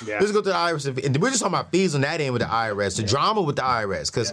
[0.06, 0.18] Yeah.
[0.20, 1.04] Just go through the IRS.
[1.04, 3.56] And we're just talking about fees on that end with the IRS, the drama with
[3.56, 4.32] the IRS, because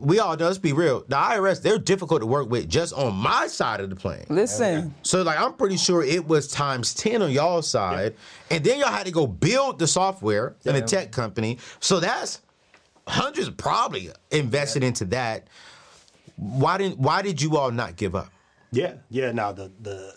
[0.00, 3.14] we all know, let's be real, the IRS, they're difficult to work with just on
[3.14, 4.26] my side of the plane.
[4.28, 8.14] Listen, So, like, I'm pretty sure it was times 10 on y'all side.
[8.50, 11.58] And then y'all had to go build the software in a tech company.
[11.80, 12.40] So that's
[13.06, 15.48] hundreds probably invested into that.
[16.36, 18.30] Why didn't why did you all not give up?
[18.72, 19.32] Yeah, yeah.
[19.32, 20.14] Now the the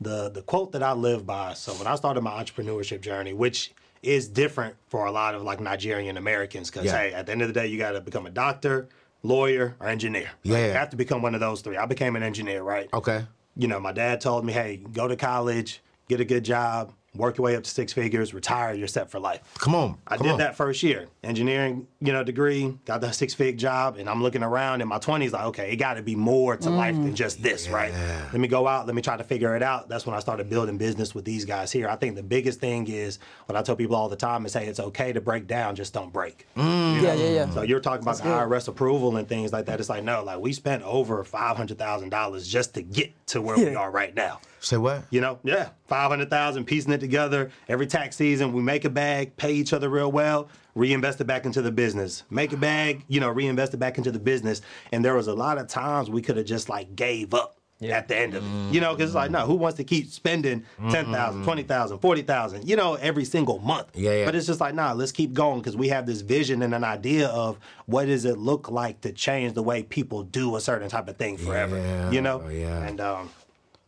[0.00, 1.54] the the quote that I live by.
[1.54, 5.60] So when I started my entrepreneurship journey, which is different for a lot of like
[5.60, 6.98] Nigerian Americans, because Yeah.
[6.98, 8.88] hey, at the end of the day, you got to become a doctor,
[9.22, 10.30] lawyer, or engineer.
[10.44, 10.66] Like, Yeah.
[10.66, 11.76] you have to become one of those three.
[11.76, 12.88] I became an engineer, right?
[12.92, 13.26] Okay.
[13.56, 17.38] You know, my dad told me, hey, go to college, get a good job, work
[17.38, 19.40] your way up to six figures, retire, you're set for life.
[19.58, 19.98] Come on.
[20.06, 20.38] I come did on.
[20.38, 24.42] that first year, engineering, you know, degree, got the six fig job, and I'm looking
[24.42, 27.42] around in my 20s like, okay, it got to be more to life than just
[27.42, 27.92] this, right?
[28.32, 29.88] Let me go out, let me try to figure it out.
[29.88, 31.88] That's when I started building business with these guys here.
[31.88, 34.66] I think the biggest thing is what I tell people all the time is, hey,
[34.66, 36.46] it's okay to break down, just don't break.
[36.56, 37.02] Mm.
[37.02, 37.50] yeah, yeah, yeah.
[37.50, 39.80] So you're talking about the IRS approval and things like that.
[39.80, 43.90] It's like, no, like we spent over $500,000 just to get to where we are
[43.90, 44.40] right now.
[44.60, 45.04] Say what?
[45.10, 47.50] You know, yeah, five hundred thousand, piecing it together.
[47.68, 51.46] Every tax season, we make a bag, pay each other real well, reinvest it back
[51.46, 52.24] into the business.
[52.30, 54.60] Make a bag, you know, reinvest it back into the business.
[54.92, 58.08] And there was a lot of times we could have just like gave up at
[58.08, 58.74] the end of it.
[58.74, 62.74] You know, because it's like, no, who wants to keep spending 10,000, 20,000, 40,000, you
[62.74, 63.86] know, every single month?
[63.94, 64.24] Yeah, yeah.
[64.24, 66.82] But it's just like, nah, let's keep going because we have this vision and an
[66.82, 70.88] idea of what does it look like to change the way people do a certain
[70.88, 71.76] type of thing forever.
[71.78, 72.48] Yeah, You know?
[72.48, 72.82] yeah.
[72.82, 73.30] And um,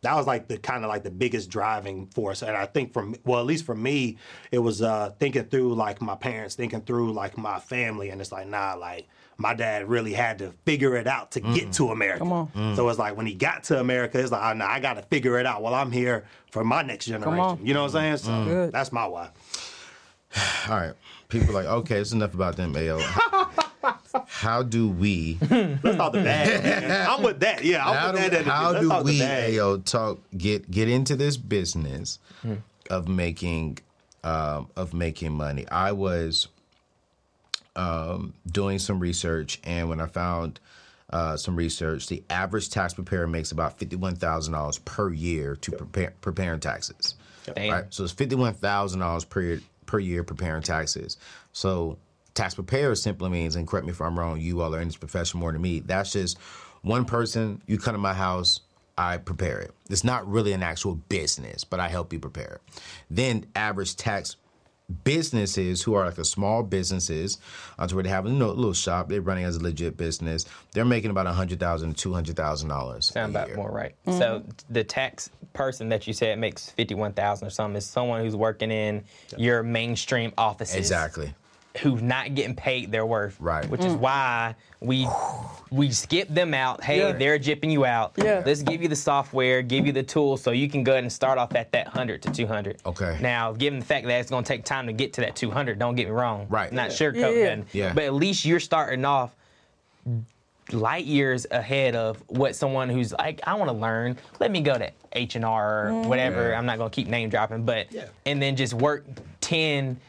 [0.03, 3.15] that was like the kind of like the biggest driving force and i think from
[3.23, 4.17] well at least for me
[4.51, 8.31] it was uh thinking through like my parents thinking through like my family and it's
[8.31, 12.19] like nah like my dad really had to figure it out to get to america
[12.19, 12.47] Come on.
[12.55, 12.75] Mm.
[12.75, 15.37] so it's like when he got to america it's like oh, nah, i gotta figure
[15.39, 17.65] it out while i'm here for my next generation on.
[17.65, 18.71] you know what i'm saying so Good.
[18.71, 19.29] that's my why
[20.69, 20.93] All right.
[21.29, 23.01] People are like, okay, it's enough about them, Ayo.
[23.01, 23.29] How
[24.69, 27.07] do we let's talk the bag man.
[27.09, 28.49] i'm with that yeah i'm how with do, that energy.
[28.49, 29.53] how Let's do talk the we bag.
[29.53, 32.55] Ayo, talk get get into this business Hmm.
[32.89, 33.77] of making
[34.23, 35.67] um, of making money?
[35.69, 36.47] I was
[37.75, 40.59] um, doing some research, and when I found
[41.11, 45.55] uh, some research, the average tax preparer makes about fifty one thousand dollars per year
[45.57, 47.15] to prepare preparing taxes.
[47.55, 47.71] Damn.
[47.71, 51.17] Right, so it's fifty one thousand dollars per per year preparing taxes.
[51.53, 51.97] So
[52.33, 54.97] tax preparer simply means, and correct me if I'm wrong, you all are in this
[54.97, 55.79] profession more than me.
[55.79, 56.37] That's just
[56.81, 57.61] one person.
[57.67, 58.61] You come to my house,
[58.97, 59.71] I prepare it.
[59.89, 62.61] It's not really an actual business, but I help you prepare it.
[63.09, 64.35] Then average tax
[65.03, 67.37] businesses who are like a small businesses,
[67.79, 70.45] uh, to where they have a little, little shop, they're running as a legit business.
[70.73, 73.05] They're making about a hundred thousand to two hundred thousand dollars.
[73.05, 73.95] Sound about more right.
[74.05, 78.21] So the tax person that you said makes fifty one thousand or something is someone
[78.21, 79.03] who's working in
[79.37, 80.75] your mainstream offices.
[80.75, 81.33] Exactly.
[81.79, 83.37] Who's not getting paid their worth.
[83.39, 83.67] Right.
[83.69, 83.99] Which is mm.
[83.99, 85.07] why we
[85.69, 86.83] we skip them out.
[86.83, 87.11] Hey, Yeah.
[87.13, 88.13] they're jipping you out.
[88.17, 88.43] Yeah.
[88.45, 91.11] Let's give you the software, give you the tools so you can go ahead and
[91.11, 92.81] start off at that hundred to two hundred.
[92.85, 93.17] Okay.
[93.21, 95.79] Now, given the fact that it's gonna take time to get to that two hundred,
[95.79, 96.45] don't get me wrong.
[96.49, 96.73] Right.
[96.73, 96.95] Not Yeah.
[97.11, 97.85] sugarcoating Yeah.
[97.85, 97.93] Yeah.
[97.93, 99.33] But at least you're starting off
[100.73, 104.17] light years ahead of what someone who's like, I want to learn.
[104.39, 106.09] Let me go to H and R or mm-hmm.
[106.09, 106.53] whatever.
[106.55, 107.87] I'm not gonna keep name dropping, but
[108.25, 109.05] and then just work
[109.41, 109.99] 10,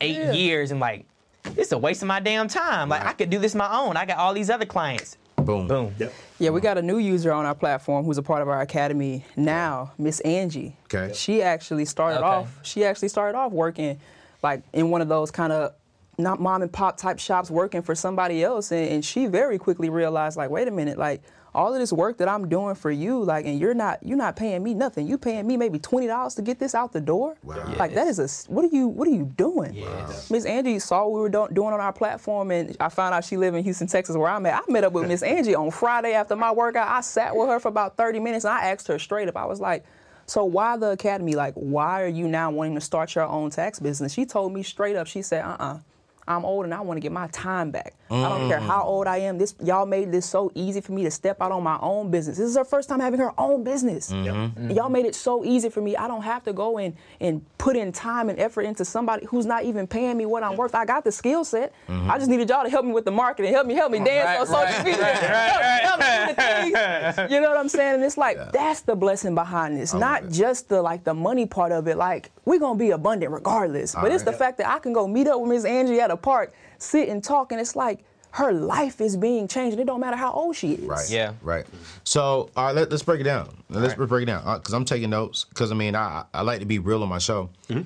[0.00, 0.32] 8 Yeah.
[0.32, 1.06] years and like,
[1.44, 2.88] this is a waste of my damn time.
[2.88, 3.96] Like I could do this my own.
[3.96, 5.16] I got all these other clients.
[5.36, 5.66] Boom.
[5.66, 5.94] Boom.
[5.98, 6.12] Yep.
[6.38, 9.24] Yeah, we got a new user on our platform who's a part of our academy
[9.36, 10.76] now, Miss Angie.
[10.92, 11.12] Okay.
[11.14, 12.26] She actually started Okay.
[12.26, 12.60] off.
[12.62, 13.98] She actually started off working,
[14.42, 15.72] like in one of those kind of
[16.18, 19.88] not mom and pop type shops, working for somebody else, and, and she very quickly
[19.88, 21.22] realized, like, wait a minute, like
[21.54, 24.36] all of this work that I'm doing for you, like, and you're not you're not
[24.36, 25.06] paying me nothing.
[25.06, 27.36] You paying me maybe twenty dollars to get this out the door.
[27.42, 27.74] Wow.
[27.78, 29.74] Like that is a what are you what are you doing?
[29.74, 30.30] Yes.
[30.30, 33.24] Miss Angie saw what we were do- doing on our platform, and I found out
[33.24, 34.62] she lived in Houston, Texas, where I'm at.
[34.66, 36.88] I met up with Miss Angie on Friday after my workout.
[36.88, 39.36] I sat with her for about 30 minutes, and I asked her straight up.
[39.36, 39.84] I was like,
[40.26, 41.34] "So why the academy?
[41.34, 44.62] Like, why are you now wanting to start your own tax business?" She told me
[44.62, 45.06] straight up.
[45.06, 45.80] She said, "Uh-uh."
[46.28, 47.94] I'm old and I want to get my time back.
[48.12, 48.48] I don't mm.
[48.48, 49.38] care how old I am.
[49.38, 52.36] This y'all made this so easy for me to step out on my own business.
[52.36, 54.12] This is her first time having her own business.
[54.12, 54.28] Mm-hmm.
[54.28, 54.70] Mm-hmm.
[54.72, 55.96] Y'all made it so easy for me.
[55.96, 59.46] I don't have to go and and put in time and effort into somebody who's
[59.46, 60.74] not even paying me what I'm worth.
[60.74, 61.72] I got the skill set.
[61.88, 62.10] Mm-hmm.
[62.10, 63.52] I just needed y'all to help me with the marketing.
[63.52, 65.02] Help me, help me dance Right, on social right, media.
[65.02, 67.32] right, help, right, help me do the things.
[67.32, 67.94] You know what I'm saying?
[67.94, 70.32] And it's like that's the blessing behind this, not it.
[70.32, 71.96] just the like the money part of it.
[71.96, 74.38] Like we're gonna be abundant regardless, but it's the Alright.
[74.38, 77.22] fact that I can go meet up with Miss Angie at a park, sit and
[77.22, 79.74] talk, and it's like her life is being changed.
[79.74, 80.80] and It don't matter how old she is.
[80.80, 81.10] Right.
[81.10, 81.34] Yeah.
[81.42, 81.66] Right.
[82.04, 83.62] So, all right, let, us break it down.
[83.68, 84.08] Let's All right.
[84.08, 85.44] break it down uh, because I'm taking notes.
[85.44, 87.50] Because I mean, I I like to be real on my show.
[87.68, 87.82] Mm-hmm.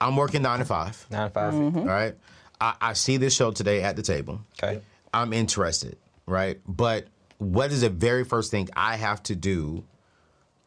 [0.00, 1.04] I'm working nine to five.
[1.10, 1.82] Nine to 5 mm-hmm.
[1.84, 2.14] Right.
[2.60, 4.40] I, I see this show today at the table.
[4.62, 4.80] Okay.
[5.12, 5.96] I'm interested.
[6.26, 6.60] Right.
[6.66, 7.06] But
[7.38, 9.84] what is the very first thing I have to do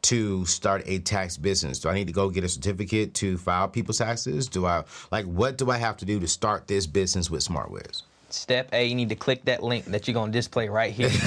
[0.02, 1.78] to start a tax business?
[1.78, 4.48] Do I need to go get a certificate to file people's taxes?
[4.48, 8.02] Do I like what do I have to do to start this business with SmartWiz?
[8.30, 11.06] Step A, you need to click that link that you're gonna display right here.
[11.12, 11.18] okay.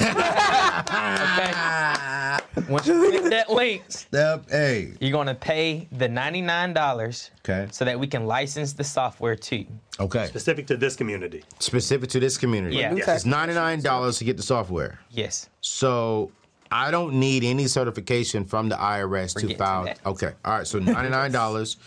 [2.68, 4.92] Once you click that link, Step A.
[5.00, 7.68] you're gonna pay the $99 Okay.
[7.70, 9.66] so that we can license the software to you.
[10.00, 10.26] Okay.
[10.26, 11.44] Specific to this community.
[11.60, 12.76] Specific to this community.
[12.76, 12.92] Yeah.
[12.94, 13.08] Yes.
[13.08, 14.98] It's ninety nine dollars to get the software.
[15.10, 15.48] Yes.
[15.60, 16.30] So
[16.76, 19.84] I don't need any certification from the IRS We're to file.
[19.84, 19.98] that.
[20.04, 20.32] okay.
[20.44, 20.66] All right.
[20.66, 21.78] So ninety nine dollars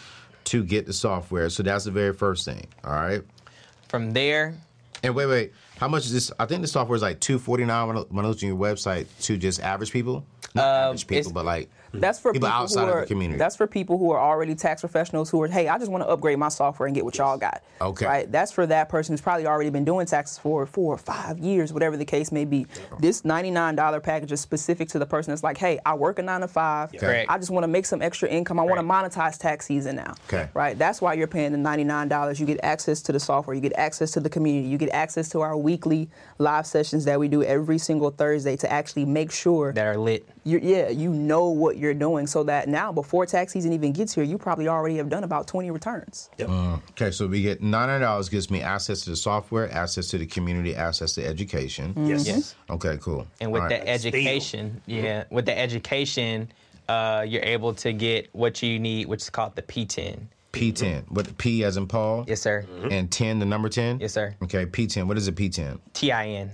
[0.46, 1.50] to get the software.
[1.50, 2.66] So that's the very first thing.
[2.84, 3.22] All right.
[3.88, 4.56] From there,
[5.04, 5.54] And wait, wait.
[5.78, 6.32] How much is this?
[6.40, 9.06] I think the software is like two forty nine when I- looked on your website
[9.24, 10.26] to just average people.
[10.56, 12.00] Not uh, average people, but like Mm.
[12.02, 13.38] That's for People people, outside who of are, the community.
[13.38, 16.10] That's for people who are already tax professionals who are, hey, I just want to
[16.10, 17.64] upgrade my software and get what y'all got.
[17.82, 18.06] Okay.
[18.06, 18.32] Right.
[18.32, 21.74] That's for that person who's probably already been doing taxes for four or five years,
[21.74, 22.66] whatever the case may be.
[23.00, 26.42] This $99 package is specific to the person that's like, hey, I work a nine
[26.42, 26.92] to five.
[26.92, 27.30] Correct.
[27.30, 28.60] I just want to make some extra income.
[28.60, 30.16] I want to monetize tax season now.
[30.28, 30.50] Okay.
[30.54, 30.78] Right.
[30.78, 32.40] That's why you're paying the $99.
[32.40, 33.56] You get access to the software.
[33.56, 34.68] You get access to the community.
[34.68, 38.72] You get access to our weekly live sessions that we do every single Thursday to
[38.72, 40.28] actually make sure that are lit.
[40.44, 44.14] You yeah, you know what you're doing so that now before tax season even gets
[44.16, 46.30] here, you probably already have done about 20 returns.
[46.38, 46.50] Yep.
[46.50, 47.12] Uh, okay.
[47.12, 51.14] So we get $900 gives me access to the software, access to the community, access
[51.16, 51.94] to education.
[51.94, 52.06] Mm-hmm.
[52.06, 52.28] Yes.
[52.28, 52.56] Yes.
[52.70, 52.98] Okay.
[53.02, 53.28] Cool.
[53.42, 54.00] And with All that right.
[54.00, 54.14] Steal.
[54.14, 56.52] education, yeah, with the education,
[56.88, 60.20] uh, you're able to get what you need, which is called the PTIN.
[60.52, 61.04] P ten.
[61.10, 62.26] What P as in Paul?
[62.28, 62.66] Yes, sir.
[62.68, 62.92] Mm-hmm.
[62.92, 64.00] And ten, the number ten.
[64.00, 64.36] Yes, sir.
[64.44, 64.66] Okay.
[64.66, 65.08] P ten.
[65.08, 65.80] What is a P ten?
[65.94, 66.50] TIN.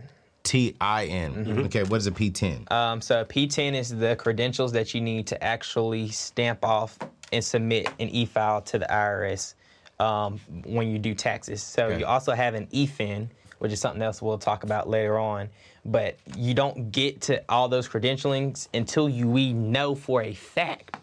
[0.45, 1.34] T I N.
[1.36, 1.60] Mm-hmm.
[1.65, 2.71] Okay, what is a PTIN?
[2.71, 6.97] Um, so PTIN is the credentials that you need to actually stamp off
[7.34, 9.55] and submit an e-file to the IRS
[9.99, 11.62] um, when you do taxes.
[11.63, 11.99] So Okay.
[11.99, 13.27] you also have an EFIN,
[13.60, 15.49] which is something else we'll talk about later on.
[15.84, 20.97] But you don't get to all those credentialings until you we know for a fact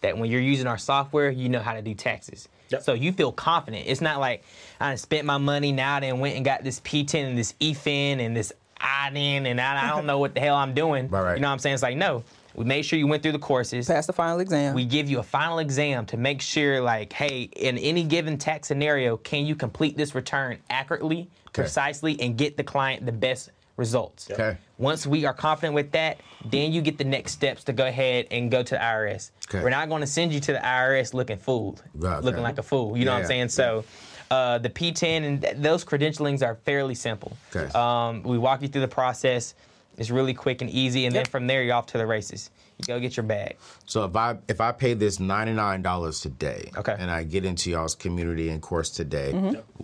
[0.00, 2.48] that when you're using our software, you know how to do taxes.
[2.70, 2.82] Yep.
[2.82, 3.84] So you feel confident.
[3.86, 4.44] It's not like
[4.80, 8.20] I done spent my money now and went and got this PTIN and this EFIN
[8.24, 11.08] and this IDIN and I, I don't know what the hell I'm doing.
[11.10, 11.34] Right, right.
[11.36, 11.74] You know what I'm saying?
[11.74, 12.22] It's like, no,
[12.54, 13.86] we made sure you went through the courses.
[13.86, 14.74] Pass the final exam.
[14.74, 18.68] We give you a final exam to make sure, like, hey, in any given tax
[18.68, 24.30] scenario, can you complete this return accurately, precisely, and get the client the best results?
[24.30, 24.56] Okay.
[24.78, 28.26] Once we are confident with that, then you get the next steps to go ahead
[28.30, 29.30] and go to the IRS.
[29.48, 29.62] Okay.
[29.62, 32.42] We're not going to send you to the IRS looking fooled, Right, looking okay.
[32.42, 32.96] like a fool.
[32.96, 33.48] You know what I'm saying?
[33.50, 33.84] So.
[34.30, 37.36] Uh, the PTIN and th- those credentialings are fairly simple.
[37.54, 37.70] Okay.
[37.76, 39.54] Um, we walk you through the process.
[39.98, 42.50] It's really quick and easy, and then from there you're off to the races.
[42.78, 43.56] You go get your bag.
[43.86, 46.94] So if I if I pay this ninety nine dollars today, Okay.
[46.96, 49.32] and I get into y'all's community and course today,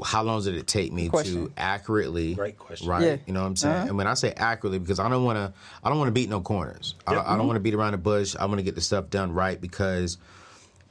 [0.04, 1.46] how long did it take me Question.
[1.48, 2.34] to accurately?
[2.36, 2.88] Great question.
[2.88, 3.02] Right.
[3.02, 3.16] Yeah.
[3.26, 3.88] You know what I'm saying?
[3.88, 6.30] And when I say accurately, because I don't want to, I don't want to beat
[6.30, 6.94] no corners.
[7.06, 8.36] I, don't, I don't want to beat around the bush.
[8.38, 10.16] I want to get the stuff done right because,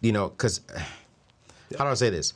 [0.01, 0.59] you know, because
[1.79, 2.33] how do I say this?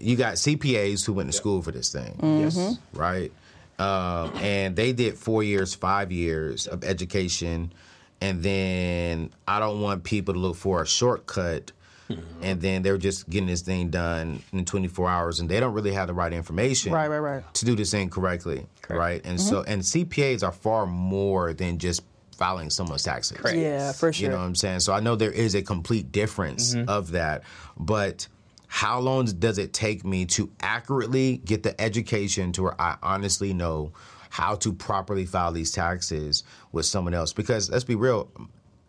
[0.00, 2.14] You got CPAs who went to school for this thing.
[2.14, 2.40] Mm-hmm.
[2.40, 2.78] Yes.
[2.94, 3.32] right?
[3.78, 7.72] Um, and they did four years, five years of education,
[8.20, 11.72] and then I don't want people to look for a shortcut,
[12.10, 12.42] mm-hmm.
[12.42, 15.92] and then they're just getting this thing done in 24 hours, and they don't really
[15.92, 17.54] have the right information, Right, right, right.
[17.54, 19.22] to do this thing correctly, right?
[19.24, 19.48] And mm-hmm.
[19.48, 22.02] so, and CPAs are far more than just
[22.36, 23.38] filing someone's taxes.
[23.38, 23.56] Correct.
[23.56, 24.24] yeah, for sure.
[24.24, 24.80] You know what I'm saying?
[24.80, 27.44] So I know there is a complete difference of that,
[27.78, 28.28] but
[28.72, 33.52] how long does it take me to accurately get the education to where I honestly
[33.52, 33.90] know
[34.28, 37.32] how to properly file these taxes with someone else?
[37.32, 38.30] Because let's be real,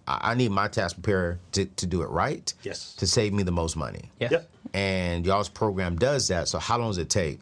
[0.06, 2.54] I I need my tax preparer to, to do it right.
[2.62, 2.94] Yes.
[2.98, 4.12] To save me the most money.
[4.20, 4.28] Yeah.
[4.34, 4.50] Yep.
[4.76, 6.48] And y'all's program does that.
[6.48, 7.40] So how long does it take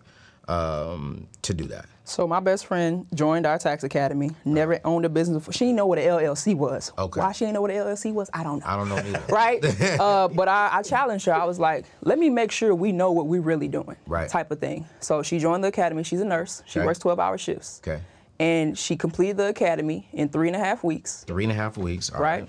[0.47, 1.88] um, to do that?
[2.10, 4.32] So my best friend joined our tax academy.
[4.43, 5.54] Never owned a business before.
[5.54, 6.91] She didn't know what an LLC was.
[6.98, 7.19] Okay.
[7.22, 8.65] Why she didn't know what an LLC was, I don't know.
[8.65, 9.24] I don't know either.
[9.30, 9.63] right?
[10.00, 11.34] uh, but I, I challenged her.
[11.34, 13.95] I was like, let me make sure we know what we're really doing.
[14.08, 14.28] Right.
[14.28, 14.86] Type of thing.
[15.02, 16.04] So she joined the academy.
[16.04, 16.63] She's a nurse.
[16.65, 16.86] She Okay.
[16.88, 17.80] works 12 hour shifts.
[17.88, 18.02] Okay.
[18.39, 21.24] And she completed the academy in three and a half weeks.
[21.28, 22.10] Three and a half weeks.
[22.10, 22.48] all right?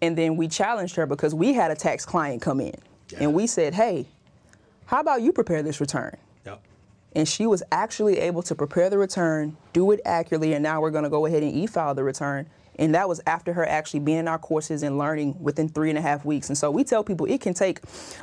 [0.00, 2.74] And then we challenged her because we had a tax client come in.
[3.18, 4.06] And we said, hey,
[4.86, 6.16] how about you prepare this return?
[7.14, 10.90] And she was actually able to prepare the return, do it accurately, and now we're
[10.90, 12.46] going to go ahead and e-file the return
[12.78, 15.98] And that was after her actually being in our courses and learning within three and
[15.98, 16.48] a half weeks.
[16.48, 17.80] And so we tell people it can take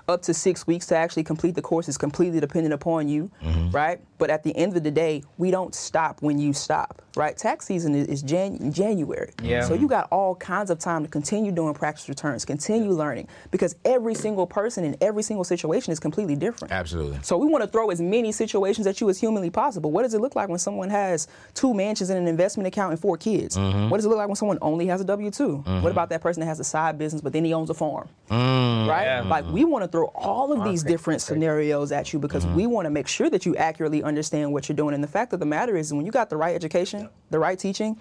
[0.08, 3.70] up to six weeks to actually complete the courses, completely dependent upon you, mm-hmm.
[3.72, 4.00] right?
[4.18, 7.36] But at the end of the day, we don't stop when you stop, right?
[7.38, 9.32] Tax season is, Jan- January.
[9.44, 9.62] Yeah.
[9.66, 13.76] So you got all kinds of time to continue doing practice returns, continue learning, because
[13.84, 16.72] every single person in every single situation is completely different.
[16.72, 17.20] Absolutely.
[17.24, 19.92] So we want to throw as many situations at you as humanly possible.
[19.92, 23.00] What does it look like when someone has two mansions and an investment account and
[23.02, 23.58] four kids?
[23.58, 23.90] Mm-hmm.
[23.90, 26.22] What does it look like when someone only has a W 2 What about that
[26.22, 28.08] person that has a side business but then he owns a farm?
[28.30, 29.04] Right?
[29.06, 29.22] Yeah.
[29.28, 32.56] Like we want to throw all of these different scenarios at you because Mm-hmm.
[32.56, 34.94] we want to make sure that you accurately understand what you're doing.
[34.94, 37.58] And the fact of the matter is, when you got the right education, the right
[37.58, 37.98] teaching,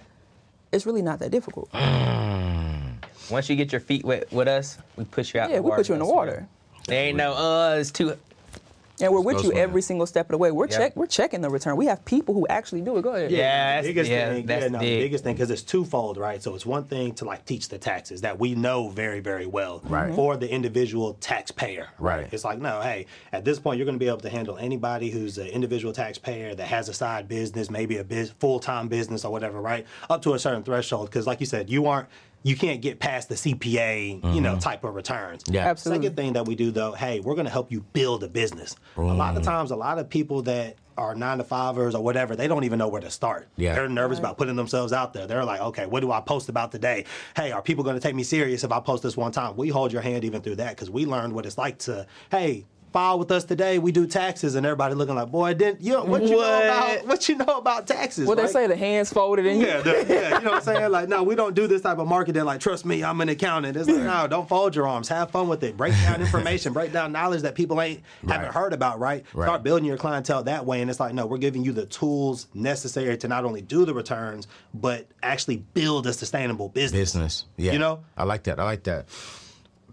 [0.72, 1.72] it's really not that difficult.
[3.30, 5.48] Once you get your feet wet with us, we push you out.
[5.48, 5.80] Yeah, the we water.
[5.80, 6.46] put you in the water.
[6.86, 8.16] There ain't no uh, it's too.
[9.00, 10.52] And we're with Goes you with every single step of the way.
[10.52, 10.78] We're Yeah.
[10.78, 11.76] check we're checking the return.
[11.76, 13.02] We have people who actually do it.
[13.02, 13.30] Go ahead.
[13.32, 16.16] Yeah, the that's, biggest yeah, thing, that's yeah, no, the biggest thing because it's twofold,
[16.16, 16.40] right?
[16.42, 19.80] So it's one thing to like teach the taxes that we know very, very well,
[19.84, 20.14] Right.
[20.14, 22.28] For the individual taxpayer, Right.
[22.32, 25.10] It's like, no, hey, at this point, you're going to be able to handle anybody
[25.10, 29.24] who's an individual taxpayer that has a side business, maybe a biz- full time business
[29.24, 29.86] or whatever, right?
[30.08, 32.08] Up to a certain threshold, because like you said, you aren't.
[32.44, 34.58] You can't get past the CPA, you know, mm-hmm.
[34.60, 35.42] type of returns.
[35.46, 35.66] Yeah.
[35.66, 36.04] Absolutely.
[36.04, 38.76] Second thing that we do though, hey, we're going to help you build a business.
[38.96, 39.46] A lot of mm.
[39.46, 42.78] times, a lot of people that are nine to fivers or whatever, they don't even
[42.78, 43.48] know where to start.
[43.56, 43.74] Yeah.
[43.74, 45.26] They're nervous about putting themselves out there.
[45.26, 47.04] They're like, okay, what do I post about today?
[47.36, 49.56] Hey, are people going to take me serious if I post this one time?
[49.56, 52.66] We hold your hand even through that because we learned what it's like to, hey,
[52.94, 53.80] file with us today.
[53.80, 56.00] We do taxes, and everybody looking like, boy, didn't you?
[56.00, 57.06] What you know about?
[57.08, 58.28] What you know about taxes?
[58.28, 60.90] What they say, the hands folded and Yeah, the- yeah, you know what I'm saying?
[60.92, 62.44] Like, no, we don't do this type of marketing.
[62.44, 63.76] Like, trust me, I'm an accountant.
[63.76, 65.08] It's like, no, don't fold your arms.
[65.08, 65.76] Have fun with it.
[65.76, 66.72] Break down information.
[66.72, 69.00] break down knowledge that people ain't haven't heard about.
[69.00, 69.24] Right?
[69.34, 69.46] Right.
[69.46, 70.80] Start building your clientele that way.
[70.80, 73.92] And it's like, no, we're giving you the tools necessary to not only do the
[73.92, 77.00] returns, but actually build a sustainable business.
[77.00, 77.44] Business.
[77.56, 77.72] Yeah.
[77.72, 78.04] You know?
[78.16, 78.60] I like that.
[78.60, 79.08] I like that.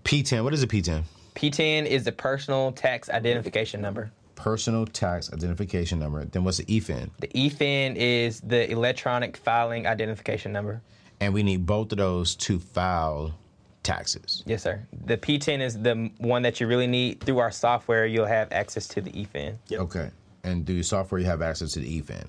[0.03, 0.43] PTIN.
[0.43, 1.03] What is a PTIN?
[1.35, 4.11] PTIN is the personal tax identification number.
[4.35, 6.25] Personal tax identification number.
[6.25, 7.11] Then what's the E EFIN?
[7.19, 10.81] The EFIN is the electronic filing identification number.
[11.19, 13.37] And we need both of those to file
[13.83, 14.43] taxes.
[14.45, 14.85] Yes, sir.
[15.05, 17.23] The PTIN is the one that you really need.
[17.23, 19.57] Through our software, you'll have access to the E EFIN.
[19.71, 20.09] Okay.
[20.43, 22.25] And do your software you have access to the E EFIN?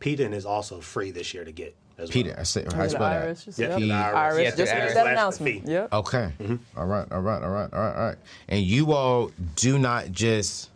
[0.00, 1.74] PDN is also free this year to get.
[1.96, 2.40] As Peter, well.
[2.40, 3.22] I say, how you the spell that?
[3.22, 4.04] Irish, just- Yeah, yep.
[4.04, 4.16] Irish.
[4.16, 4.88] Irish Yeah, just the Irish.
[4.88, 5.68] that Slash the announcement.
[5.68, 5.92] Yep.
[5.92, 6.32] Okay.
[6.40, 6.56] Mm-hmm.
[6.78, 7.06] All right.
[7.12, 7.42] All right.
[7.42, 7.72] All right.
[7.72, 7.96] All right.
[7.96, 8.16] All right.
[8.48, 10.70] And you all do not just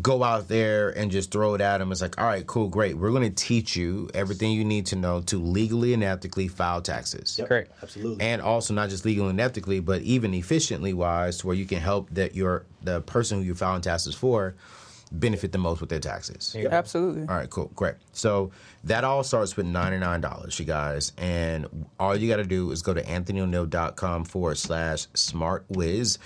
[0.00, 1.92] go out there and just throw it at them.
[1.92, 2.96] It's like, all right, cool, great.
[2.96, 6.80] We're going to teach you everything you need to know to legally and ethically file
[6.80, 7.36] taxes.
[7.38, 7.72] Yep, Correct.
[7.82, 8.24] Absolutely.
[8.24, 11.78] And also not just legally and ethically, but even efficiently wise, to where you can
[11.80, 14.54] help that your the person who you're filing taxes for
[15.12, 16.56] benefit the most with their taxes.
[16.70, 17.22] Absolutely.
[17.22, 17.94] All right, cool, great.
[18.12, 18.50] So
[18.84, 21.12] that all starts with $99, you guys.
[21.18, 26.18] And all you got to do is go to anthonyoneal.com forward slash smartwiz.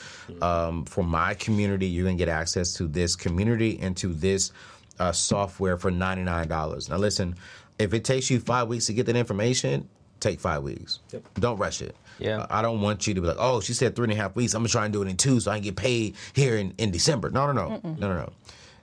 [0.43, 4.53] Um, for my community, you're going to get access to this community and to this
[4.99, 6.89] uh, software for $99.
[6.89, 7.35] Now, listen,
[7.79, 9.89] if it takes you five weeks to get that information,
[10.21, 11.01] take five weeks.
[11.35, 11.95] Don't rush it.
[12.19, 12.47] Yeah.
[12.49, 14.55] I don't want you to be like, oh, she said three and a half weeks.
[14.55, 16.57] I'm going to try and do it in two so I can get paid here
[16.57, 17.29] in, in December.
[17.31, 17.81] No, no, no.
[17.83, 18.33] No, no, no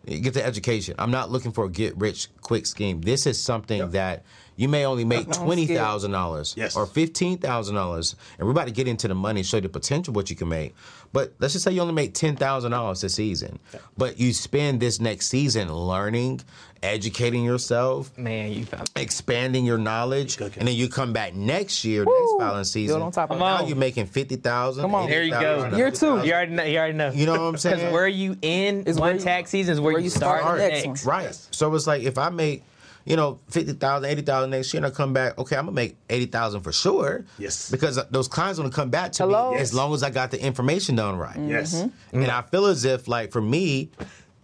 [0.05, 0.95] get the education.
[0.99, 3.01] I'm not looking for a get rich quick scheme.
[3.01, 4.23] This is something that
[4.55, 6.75] you may only make twenty thousand dollars Yes.
[6.75, 9.69] or fifteen thousand dollars, and we're about to get into the money, show you the
[9.69, 10.75] potential what you can make.
[11.11, 13.59] But let's just say you only make ten thousand dollars this season,
[13.97, 16.41] but you spend this next season learning,
[16.81, 20.59] educating yourself, Man, you found expanding your knowledge, Cooking.
[20.59, 23.01] and then you come back next year, next filing season.
[23.01, 23.67] on top of now it.
[23.67, 24.81] you're making fifty thousand.
[24.83, 25.09] Come on.
[25.09, 25.69] There you go.
[25.75, 26.23] Year two.
[26.25, 26.63] You already know.
[26.63, 27.11] You already know.
[27.11, 27.77] You know what I'm saying?
[27.77, 30.41] Because where you in Is one you- tax season is where, where you you start,
[30.41, 31.05] start the the next next.
[31.05, 31.47] Right.
[31.51, 32.63] So it's like if I make,
[33.05, 35.97] you know, 50,000, 80,000 next year and I come back, okay, I'm going to make
[36.09, 37.25] 80,000 for sure.
[37.37, 37.69] Yes.
[37.69, 39.51] Because those clients going to come back to Hello?
[39.51, 39.69] me Yes.
[39.69, 41.37] as long as I got the information done right.
[41.37, 41.73] yes.
[42.13, 43.89] And I feel as if, like, for me,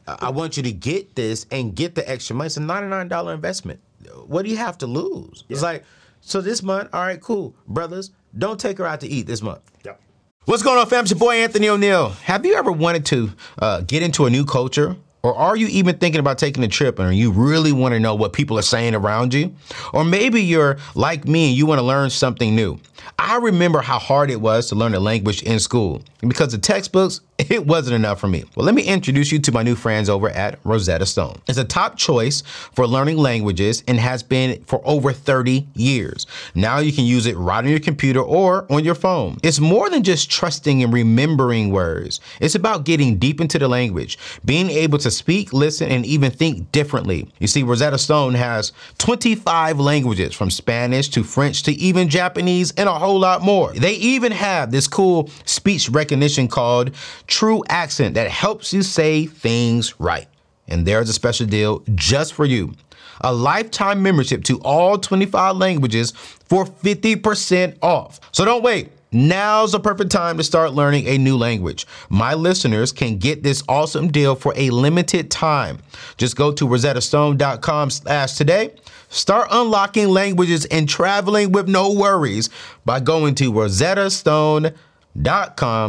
[0.07, 2.47] I I want you to get this and get the extra money.
[2.47, 3.79] It's a $99 investment.
[4.25, 5.43] What do you have to lose?
[5.49, 5.83] It's like,
[6.21, 7.55] so this month, all right, cool.
[7.67, 9.61] Brothers, don't take her out to eat this month.
[9.85, 10.01] Yep.
[10.45, 11.01] What's going on, fam?
[11.01, 12.09] It's your boy Anthony O'Neal.
[12.09, 14.95] Have you ever wanted to uh, get into a new culture?
[15.21, 18.15] Or are you even thinking about taking a trip and you really want to know
[18.15, 19.53] what people are saying around you?
[19.93, 22.79] Or maybe you're like me and you want to learn something new.
[23.17, 27.19] I remember how hard it was to learn a language in school because the textbooks
[27.39, 28.43] it wasn't enough for me.
[28.55, 31.41] Well, let me introduce you to my new friends over at Rosetta Stone.
[31.47, 32.41] It's a top choice
[32.73, 36.27] for learning languages and has been for over 30 years.
[36.53, 39.37] Now you can use it right on your computer or on your phone.
[39.41, 42.19] It's more than just trusting and remembering words.
[42.41, 46.71] It's about getting deep into the language, being able to speak, listen, and even think
[46.73, 47.29] differently.
[47.39, 52.89] You see, Rosetta Stone has 25 languages from Spanish to French to even Japanese and
[52.89, 53.71] a whole lot more.
[53.71, 56.91] They even have this cool speech recognition called
[57.29, 60.27] True Accent that helps you say things right.
[60.67, 62.73] And there's a special deal just for you
[63.21, 68.19] a lifetime membership to all 25 languages for 50% off.
[68.31, 68.91] So don't wait.
[69.11, 71.87] Now's the perfect time to start learning a new language.
[72.09, 75.79] My listeners can get this awesome deal for a limited time.
[76.17, 78.75] Just go to rosettastone.com slash today.
[79.09, 82.49] Start unlocking languages and traveling with no worries
[82.85, 84.75] by going to rosettastone.com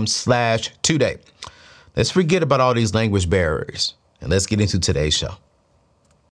[0.06, 1.18] slash today.
[1.96, 5.34] Let's forget about all these language barriers and let's get into today's show.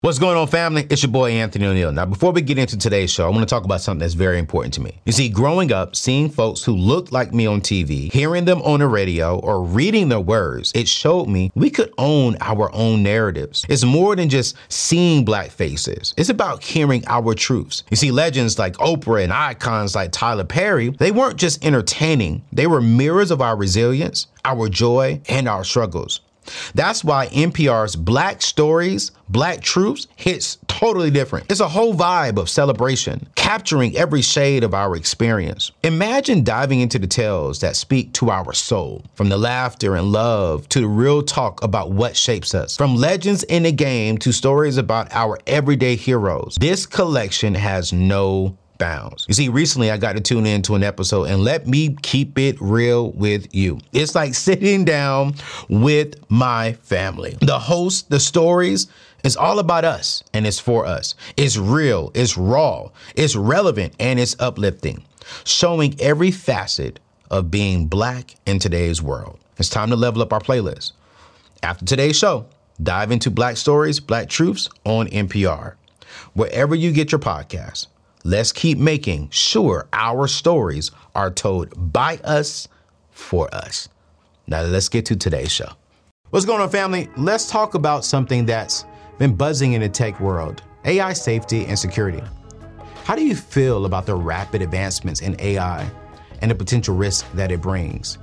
[0.03, 0.87] What's going on, family?
[0.89, 1.93] It's your boy Anthony O'Neal.
[1.93, 4.39] Now, before we get into today's show, I want to talk about something that's very
[4.39, 4.99] important to me.
[5.05, 8.81] You see, growing up, seeing folks who looked like me on TV, hearing them on
[8.81, 13.67] the radio, or reading their words, it showed me we could own our own narratives.
[13.69, 17.85] It's more than just seeing black faces, it's about hearing our truths.
[17.91, 22.67] You see, legends like Oprah and icons like Tyler Perry, they weren't just entertaining, they
[22.67, 26.23] were mirrors of our resilience, our joy, and our struggles.
[26.75, 31.51] That's why NPR's Black Stories, Black Truths hits totally different.
[31.51, 35.71] It's a whole vibe of celebration, capturing every shade of our experience.
[35.83, 40.69] Imagine diving into the tales that speak to our soul, from the laughter and love
[40.71, 44.79] to the real talk about what shapes us, from legends in the game to stories
[44.79, 46.57] about our everyday heroes.
[46.59, 49.27] This collection has no bounds.
[49.29, 52.61] You see, recently I got to tune into an episode and let me keep it
[52.61, 53.79] real with you.
[53.93, 55.35] It's like sitting down
[55.69, 57.37] with my family.
[57.41, 58.89] The host, the stories,
[59.23, 61.15] it's all about us and it's for us.
[61.37, 65.05] It's real, it's raw, it's relevant, and it's uplifting,
[65.45, 66.99] showing every facet
[67.31, 69.39] of being black in today's world.
[69.59, 70.93] It's time to level up our playlist.
[71.63, 72.47] After today's show,
[72.83, 75.75] dive into Black Stories, Black Truths on NPR.
[76.33, 77.87] Wherever you get your podcasts,
[78.25, 82.69] let's keep making sure our stories are told by us
[83.11, 83.89] for us.
[84.47, 85.71] Now, let's get to today's show.
[86.31, 87.09] What's going on, family?
[87.17, 88.85] Let's talk about something that's
[89.19, 92.23] been buzzing in the tech world AI safety and security.
[93.05, 95.91] How do you feel about the rapid advancements in AI
[96.41, 98.19] and the potential risk that it brings?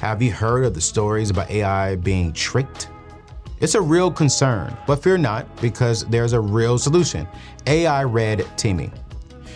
[0.00, 2.88] Have you heard of the stories about AI being tricked?
[3.60, 7.28] It's a real concern, but fear not because there's a real solution
[7.66, 8.92] AI red teaming.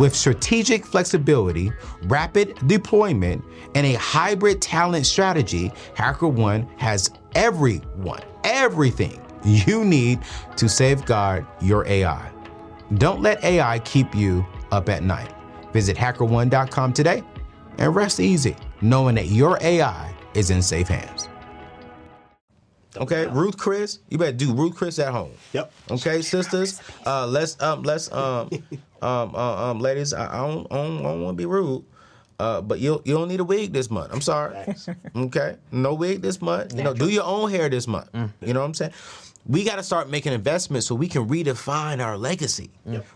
[0.00, 1.70] With strategic flexibility,
[2.04, 3.44] rapid deployment,
[3.74, 10.20] and a hybrid talent strategy, HackerOne has everyone, everything you need
[10.56, 12.32] to safeguard your AI.
[12.94, 15.34] Don't let AI keep you up at night.
[15.74, 17.22] Visit hackerone.com today
[17.76, 21.28] and rest easy knowing that your AI is in safe hands.
[22.96, 25.32] Okay, Ruth Chris, you better do Ruth Chris at home.
[25.52, 25.72] Yep.
[25.90, 28.48] Okay, sisters, uh, let's um, let's um,
[29.02, 31.84] um, uh, um, ladies, I, I don't, I don't, don't want to be rude,
[32.38, 34.12] uh, but you you don't need a wig this month.
[34.12, 34.56] I'm sorry.
[35.16, 36.74] okay, no wig this month.
[36.74, 38.08] You know, do your own hair this month.
[38.40, 38.92] You know what I'm saying?
[39.46, 42.70] We got to start making investments so we can redefine our legacy.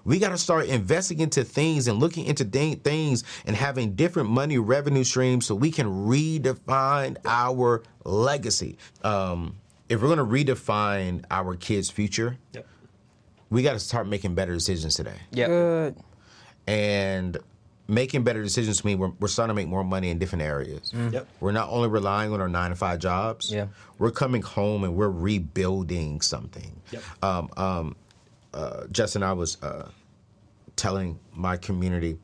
[0.05, 4.31] We got to start investing into things and looking into th- things and having different
[4.31, 8.79] money revenue streams so we can redefine our legacy.
[9.03, 9.57] Um,
[9.89, 12.67] if we're going to redefine our kids' future, Yep.
[13.55, 15.17] We got to start making better decisions today.
[15.31, 15.47] Yeah.
[15.47, 15.97] Good.
[16.67, 17.39] And
[17.87, 20.93] making better decisions mean we're, we're starting to make more money in different areas.
[20.93, 21.29] Yep.
[21.41, 23.53] We're not only relying on our nine to five jobs.
[23.53, 23.67] Yeah.
[23.99, 26.81] We're coming home and we're rebuilding something.
[26.91, 27.03] Yep.
[27.23, 27.97] Um, um,
[28.53, 29.89] uh, Justin, I was uh,
[30.77, 32.19] telling my community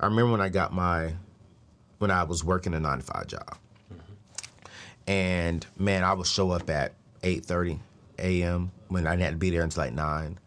[0.00, 1.14] I remember when I got my
[1.98, 3.58] when I was working a nine to five job,
[5.08, 6.92] and man, I would show up at
[7.24, 7.80] eight thirty
[8.18, 8.70] a.m.
[8.88, 10.38] when I had to be there until like nine,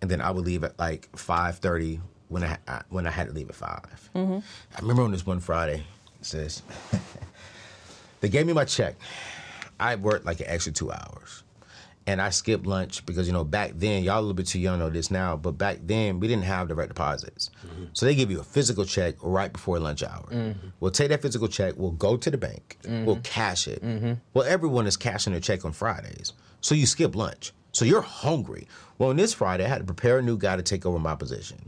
[0.00, 3.28] and then I would leave at like five thirty when I I- when I had
[3.28, 4.38] to leave at 5 mm-hmm.
[4.76, 5.84] I remember on this one Friday,
[6.20, 6.62] it says
[8.20, 8.96] they gave me my check.
[9.80, 11.42] I worked like an extra two hours.
[12.06, 14.78] And I skipped lunch because, you know, back then, y'all a little bit too young
[14.78, 17.50] to know this now, but back then we didn't have direct deposits.
[17.66, 17.84] Mm-hmm.
[17.92, 20.26] So they give you a physical check right before lunch hour.
[20.30, 20.68] Mm-hmm.
[20.80, 23.82] We'll take that physical check, we'll go to the bank, we'll cash it.
[24.32, 26.32] Well, everyone is cashing their check on Fridays.
[26.62, 27.52] So you skip lunch.
[27.72, 28.66] So you're hungry.
[28.98, 31.14] Well, on this Friday, I had to prepare a new guy to take over my
[31.14, 31.58] position.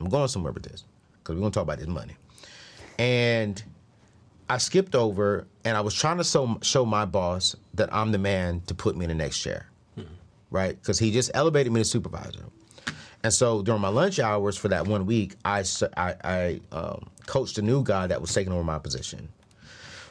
[0.00, 0.84] I'm going somewhere with this
[1.18, 2.16] because we're going to talk about this money.
[2.98, 3.62] And
[4.48, 8.18] I skipped over and I was trying to show, show my boss that I'm the
[8.18, 9.66] man to put me in the next chair,
[10.50, 10.78] right?
[10.80, 12.44] Because he just elevated me to supervisor.
[13.22, 15.64] And so during my lunch hours for that one week, I
[16.72, 19.28] um, coached a new guy that was taking over my position.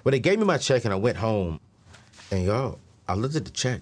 [0.04, 1.60] Well, they gave me my check and I went home
[2.32, 3.82] and y'all, I looked at the check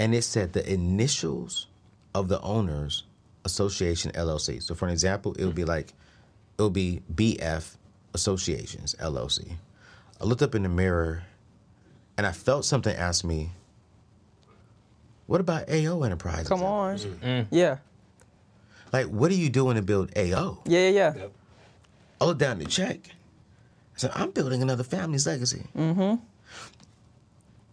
[0.00, 1.66] and it said the initials
[2.14, 3.04] of the owners
[3.44, 4.60] association LLC.
[4.62, 5.92] So for an example, it would be like
[6.58, 7.76] it would be BF
[8.14, 9.52] Associations LLC.
[10.20, 11.22] I looked up in the mirror
[12.18, 13.50] and I felt something ask me,
[15.26, 16.96] "What about AO Enterprises?" Come on.
[16.96, 17.46] Mm.
[17.50, 17.76] Yeah.
[18.92, 20.62] Like, what are you doing to build AO?
[20.64, 21.26] Yeah, yeah, yeah.
[22.20, 22.98] I looked down the check.
[23.94, 25.62] I said, I'm building another family's legacy.
[25.76, 26.16] Mm-hmm.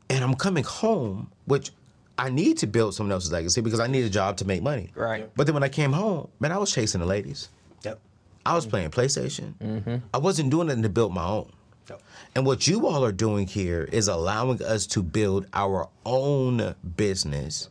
[0.09, 1.71] And I'm coming home, which
[2.17, 4.91] I need to build someone else's legacy because I need a job to make money.
[4.95, 5.29] Right.
[5.35, 7.49] But then when I came home, man, I was chasing the ladies.
[7.83, 7.99] Yep.
[8.45, 9.53] I was playing PlayStation.
[9.55, 9.95] Mm-hmm.
[10.13, 11.51] I wasn't doing anything to build my own.
[11.89, 12.01] Yep.
[12.35, 17.69] And what you all are doing here is allowing us to build our own business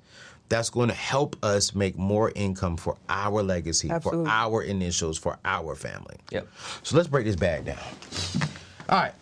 [0.48, 4.26] that's going to help us make more income for our legacy, Absolutely.
[4.26, 6.16] for our initials, for our family.
[6.30, 6.46] Yep.
[6.84, 7.78] So let's break this bag down.
[8.88, 9.14] All right.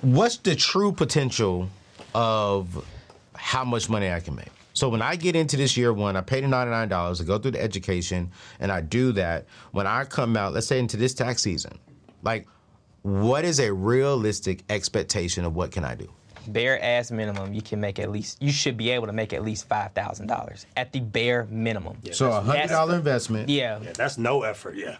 [0.00, 1.68] What's the true potential
[2.14, 2.84] of
[3.46, 4.50] how much money I can make?
[4.74, 7.52] So when I get into this year one, I pay the $99 I go through
[7.52, 9.46] the education and I do that.
[9.70, 11.78] When I come out, let's say into this tax season,
[12.24, 12.48] like
[13.02, 16.08] what is a realistic expectation of what can I do?
[16.48, 19.42] bare ass minimum, you can make at least you should be able to make at
[19.44, 21.96] least five thousand dollars at the bare minimum.
[22.12, 23.48] So a hundred dollar investment.
[23.48, 24.76] Yeah, Yeah, that's no effort.
[24.76, 24.98] Yeah.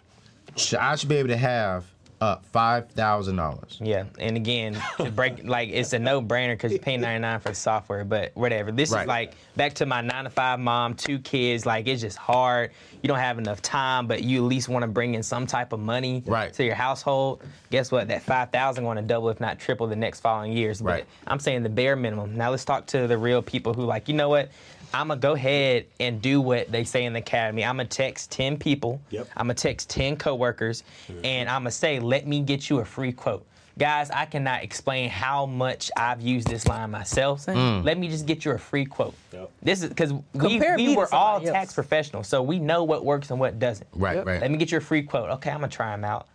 [0.81, 1.85] I should be able to have
[2.21, 3.79] uh, five thousand dollars.
[3.81, 4.05] yeah.
[4.19, 7.51] And again, to break like it's a no brainer because you pay ninety nine for
[7.51, 8.73] the software, but whatever.
[8.73, 9.03] This Right.
[9.03, 11.67] is like back to my nine to five mom, two kids.
[11.67, 12.71] Like it's just hard.
[13.03, 15.73] You don't have enough time, but you at least want to bring in some type
[15.73, 16.53] of money Right.
[16.55, 17.43] to your household.
[17.71, 18.09] Guess what?
[18.09, 20.81] That five thousand going to double, if not triple, the next following years.
[20.81, 21.05] But Right.
[21.27, 22.35] I'm saying the bare minimum.
[22.37, 24.49] Now let's talk to the real people who like, you know what?
[24.93, 27.65] I'm gonna go ahead and do what they say in the academy.
[27.65, 29.01] I'm gonna text 10 people.
[29.11, 29.29] Yep.
[29.37, 31.25] I'm gonna text 10 coworkers, mm-hmm.
[31.25, 33.47] and I'm gonna say, "Let me get you a free quote."
[33.79, 37.47] Guys, I cannot explain how much I've used this line myself.
[37.47, 39.15] Let me just get you a free quote.
[39.35, 39.51] Yep.
[39.63, 41.51] This is because we, we were all else.
[41.51, 43.87] tax professionals, so we know what works and what doesn't.
[43.93, 44.41] Right, right.
[44.41, 45.29] Let me get you a free quote.
[45.29, 46.27] Okay, I'm gonna try them out.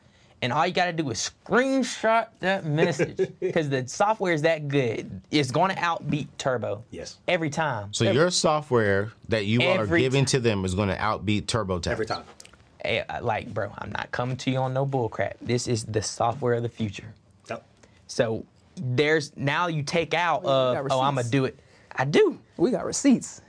[0.43, 5.21] And all you gotta do is screenshot that message because the software is that good.
[5.29, 6.83] It's gonna outbeat Turbo.
[6.89, 7.19] Yes.
[7.27, 7.93] Every time.
[7.93, 11.87] So your software that you are giving ti- to them is going to outbeat TurboTax
[11.87, 12.23] Every time.
[12.83, 15.33] Eh, like, bro, I'm not coming to you on no bullcrap.
[15.41, 17.13] This is the software of the future.
[17.49, 17.63] Yep.
[18.07, 18.43] So
[18.75, 21.59] there's now you take out Well, of oh I'm gonna do it.
[21.95, 22.39] I do.
[22.57, 23.41] We got receipts.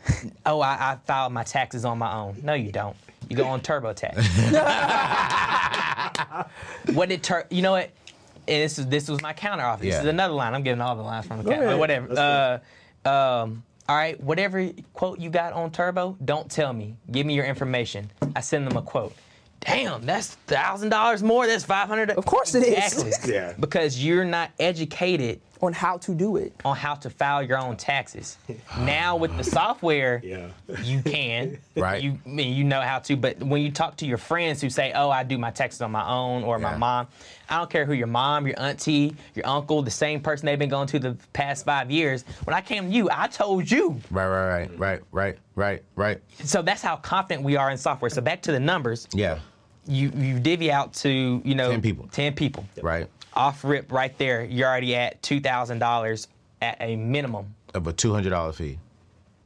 [0.45, 2.37] Oh I, I filed my taxes on my own.
[2.43, 2.97] No, you don't.
[3.33, 4.15] You go on TurboTax.
[6.95, 7.47] what did tur?
[7.51, 7.91] You know what?
[8.49, 9.83] And this is this was my counter offer.
[9.85, 10.55] This is another line.
[10.55, 11.63] I'm giving all the lines from the counter.
[11.65, 11.73] ahead.
[11.75, 12.61] But whatever.
[13.05, 14.21] Uh, um, all right.
[14.23, 16.97] Whatever quote you got on Turbo, don't tell me.
[17.11, 18.11] Give me your information.
[18.37, 19.15] I send them a quote.
[19.61, 21.47] Damn, that's thousand dollars more.
[21.47, 22.11] That's five hundred.
[22.11, 23.03] Of course it is.
[23.03, 23.33] Exactly.
[23.35, 23.55] Yeah.
[23.59, 26.53] Because you're not educated on how to do it.
[26.65, 28.37] on how to file your own taxes.
[28.81, 30.49] now with the software, Yeah.
[30.83, 31.57] you can.
[31.77, 32.03] Right.
[32.03, 34.69] You I mean you know how to, but when you talk to your friends who
[34.69, 37.07] say, "Oh, I do my taxes on my own," or my mom,
[37.49, 40.69] I don't care who your mom, your auntie, your uncle, the same person they've been
[40.69, 42.25] going to the past five years.
[42.45, 44.01] When I came to you, I told you.
[44.11, 46.21] Right, right, right, right, right, right, right.
[46.45, 48.11] So that's how confident we are in software.
[48.11, 49.07] So back to the numbers.
[49.15, 49.39] Yeah,
[49.87, 52.09] You you divvy out to you know 10 people.
[52.11, 52.65] Ten people.
[52.83, 53.07] right.
[53.35, 56.29] Off rip right there, you're already at two thousand dollars
[56.61, 57.55] at a minimum.
[57.75, 58.79] Of a two hundred dollar fee.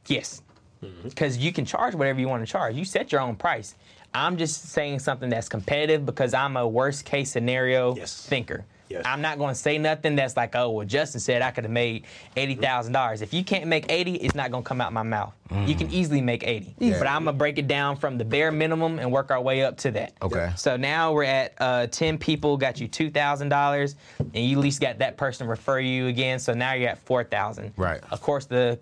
[0.07, 0.41] Yes.
[0.83, 1.07] Mm-hmm.
[1.09, 2.75] Because you can charge whatever you want to charge.
[2.75, 3.75] You set your own price.
[4.13, 8.25] I'm just saying something that's competitive because I'm a worst case scenario Yes.
[8.27, 8.65] thinker.
[8.89, 9.03] Yes.
[9.05, 11.71] I'm not going to say nothing that's like, oh, well, Justin said I could have
[11.71, 13.21] made eighty thousand dollars.
[13.21, 15.33] If you can't make eighty, it's not going to come out my mouth.
[15.65, 18.99] You can easily make eighty, but I'm gonna break it down from the bare minimum
[18.99, 20.11] and work our way up to that.
[20.21, 20.51] Okay.
[20.57, 24.61] So now we're at uh, ten people, got you two thousand dollars, and you at
[24.61, 26.39] least got that person refer you again.
[26.39, 27.71] So now you're at four thousand.
[27.77, 28.01] Right.
[28.11, 28.77] Of course, the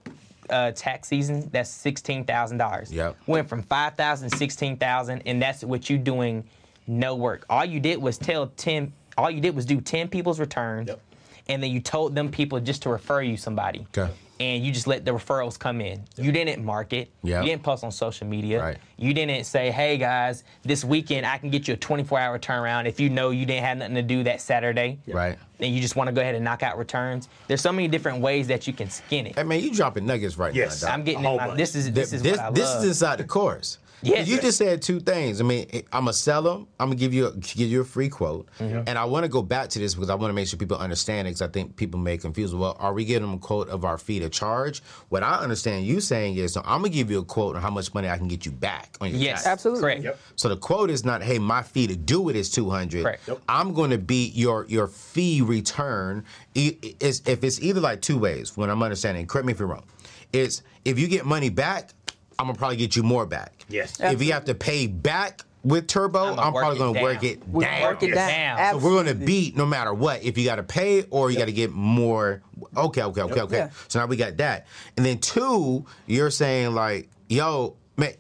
[0.50, 2.92] uh, tax season that's sixteen thousand dollars.
[2.92, 3.16] Yep.
[3.28, 6.44] Went from five thousand to sixteen thousand, and that's what you doing
[6.88, 7.46] no work.
[7.48, 8.92] All you did was tell ten.
[9.18, 11.00] All you did was do ten people's returns, Yep.
[11.48, 13.88] and then you told them people just to refer you somebody.
[13.98, 14.12] Okay.
[14.38, 16.04] And you just let the referrals come in.
[16.18, 17.10] You didn't market.
[17.24, 17.44] Yep.
[17.46, 18.62] You didn't post on social media.
[18.62, 18.78] Right.
[18.98, 23.00] You didn't say, "Hey guys, this weekend I can get you a 24-hour turnaround if
[23.00, 25.38] you know you didn't have nothing to do that Saturday." Right.
[25.62, 27.30] And you just want to go ahead and knock out returns.
[27.48, 29.36] There's so many different ways that you can skin it.
[29.36, 30.82] Hey man, you dropping nuggets right Yes.
[30.82, 30.90] now.
[30.90, 30.98] Doc.
[30.98, 31.58] I'm getting a in oh, my, bunch.
[31.58, 32.84] this is this is this, what I this love.
[32.84, 33.78] is inside the course.
[34.06, 34.28] Yes.
[34.28, 35.42] You just said two things.
[35.42, 36.60] I mean, I'm a seller.
[36.80, 38.84] I'm gonna give you a, give you a free quote, Mm-hmm.
[38.88, 40.78] and I want to go back to this because I want to make sure people
[40.78, 41.32] understand it.
[41.32, 42.54] Because I think people may confuse.
[42.54, 44.82] Well, are we giving them a quote of our fee to charge?
[45.10, 47.70] What I understand you saying is, so I'm gonna give you a quote on how
[47.72, 49.48] much money I can get you back on your yes, tax.
[49.54, 49.82] Absolutely.
[49.82, 50.04] correct.
[50.04, 50.20] Yep.
[50.36, 53.04] So the quote is not, hey, my fee to do it is two hundred.
[53.04, 53.28] Correct.
[53.28, 53.42] Yep.
[53.50, 56.24] I'm going to be your your fee return.
[56.54, 58.56] Is if it's either like two ways.
[58.56, 59.84] When I'm understanding, correct me if you're wrong.
[60.32, 61.92] It's if you get money back,
[62.38, 63.66] I'm gonna probably get you more back.
[63.70, 64.00] Yes.
[64.00, 67.22] If you have to pay back with Turbo, I'ma I'm work probably it gonna work
[67.22, 67.32] down.
[67.32, 67.82] it We down.
[67.82, 68.58] work it down.
[68.58, 68.80] Down.
[68.82, 70.24] So we're gonna beat no matter what.
[70.24, 72.42] If you got to pay or you got to get more.
[72.78, 73.58] Okay, okay, okay, okay.
[73.58, 73.70] Yeah.
[73.88, 74.68] So now we got that,
[74.98, 78.14] and then two, you're saying like, yo, man,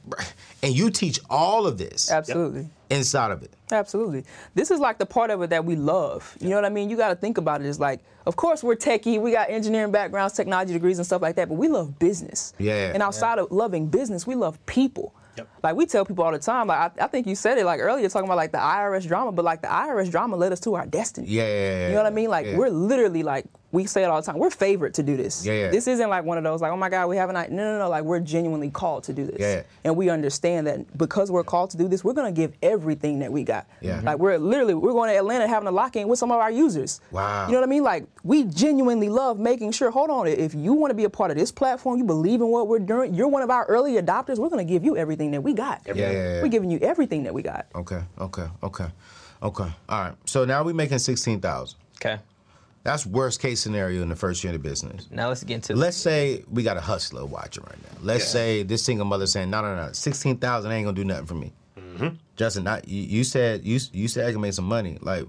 [0.63, 2.69] and you teach all of this Absolutely.
[2.89, 3.53] Inside of it.
[3.71, 4.23] Absolutely.
[4.53, 6.35] This is like the part of it that we love.
[6.39, 6.89] You know what I mean?
[6.89, 7.67] You got to think about it.
[7.67, 9.19] It's like, of course, we're techie.
[9.19, 11.49] We got engineering backgrounds, technology degrees, and stuff like that.
[11.49, 12.53] But we love business.
[12.57, 12.91] Yeah.
[12.93, 15.13] And outside of loving business, we love people.
[15.37, 15.47] Yep.
[15.63, 16.67] Like we tell people all the time.
[16.67, 19.31] Like I, I think you said it like earlier, talking about like the IRS drama.
[19.31, 21.27] But like the IRS drama led us to our destiny.
[21.27, 22.29] Yeah, yeah, yeah, You know what I mean?
[22.29, 22.57] Like yeah.
[22.57, 23.45] we're literally like
[23.75, 24.39] we say it all the time.
[24.39, 25.45] We're favored to do this.
[25.45, 25.69] Yeah, yeah.
[25.69, 27.51] This isn't like one of those like, oh my God, we have a night.
[27.51, 27.89] No, no, no.
[27.89, 29.39] Like we're genuinely called to do this.
[29.39, 29.63] Yeah, yeah.
[29.83, 33.31] And we understand that because we're called to do this, we're gonna give everything that
[33.31, 33.67] we got.
[33.81, 33.97] Yeah.
[33.97, 34.05] Mm-hmm.
[34.05, 37.01] Like we're literally we're going to Atlanta having a lock-in with some of our users.
[37.11, 37.47] Wow.
[37.47, 37.83] You know what I mean?
[37.83, 39.91] Like we genuinely love making sure.
[39.91, 42.47] Hold on, if you want to be a part of this platform, you believe in
[42.47, 44.39] what we're doing, you're one of our early adopters.
[44.39, 45.81] We're gonna give you everything that we got.
[45.85, 46.41] Yeah, yeah, yeah.
[46.41, 47.67] We're giving you everything that we got.
[47.75, 48.87] Okay, okay, okay,
[49.43, 49.69] okay.
[49.89, 50.13] All right.
[50.25, 51.77] So now we're making sixteen thousand.
[51.97, 52.19] Okay.
[52.85, 55.07] That's worst case scenario in the first year of the business.
[55.09, 57.97] Now let's get into Let's say we got a hustler watching right now.
[58.03, 61.25] Let's say this single mother saying, "No, no, no, sixteen thousand ain't gonna do nothing
[61.25, 62.09] for me." Mm-hmm.
[62.35, 64.99] Justin, not, you, you said you you said I can make some money.
[65.01, 65.25] Like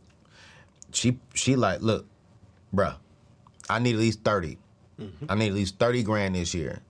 [0.93, 2.07] she she like, look,
[2.75, 2.97] bruh,
[3.71, 4.59] I need at least 30
[5.01, 5.25] mm-hmm.
[5.27, 6.83] I need at least thirty grand this year.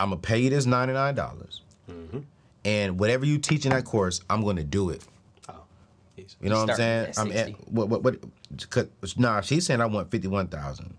[0.00, 2.18] I'm gonna pay you this ninety nine dollars, mm-hmm.
[2.64, 5.04] and whatever you teach in that course, I'm gonna do it.
[5.48, 5.54] Oh,
[6.18, 7.06] you know what I'm saying?
[7.10, 8.16] at I'm at what what what?
[8.70, 8.86] Cause,
[9.16, 10.94] nah, she's saying I want fifty one thousand,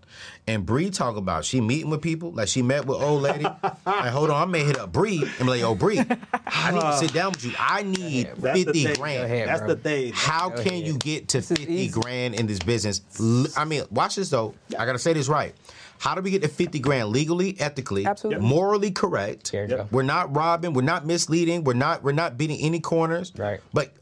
[0.46, 3.44] and Bree talk about she meeting with people like she met with old lady.
[3.62, 5.98] like, hold on, I may hit up Bree and be like, "Yo, Bree,
[6.46, 7.52] I need to sit down with you.
[7.58, 9.24] I need That's fifty grand.
[9.24, 10.12] Ahead, That's the thing.
[10.14, 10.86] How Go can ahead.
[10.86, 13.00] you get to fifty grand in this business?
[13.56, 14.54] I mean, watch this though.
[14.78, 15.54] I gotta say this right.
[15.98, 18.46] How do we get to fifty grand legally, ethically, Absolutely.
[18.46, 19.50] morally correct?
[19.52, 19.88] Go.
[19.90, 20.74] We're not robbing.
[20.74, 21.64] We're not misleading.
[21.64, 22.02] We're not.
[22.02, 23.32] We're not beating any corners.
[23.36, 23.60] Right.
[23.72, 23.92] But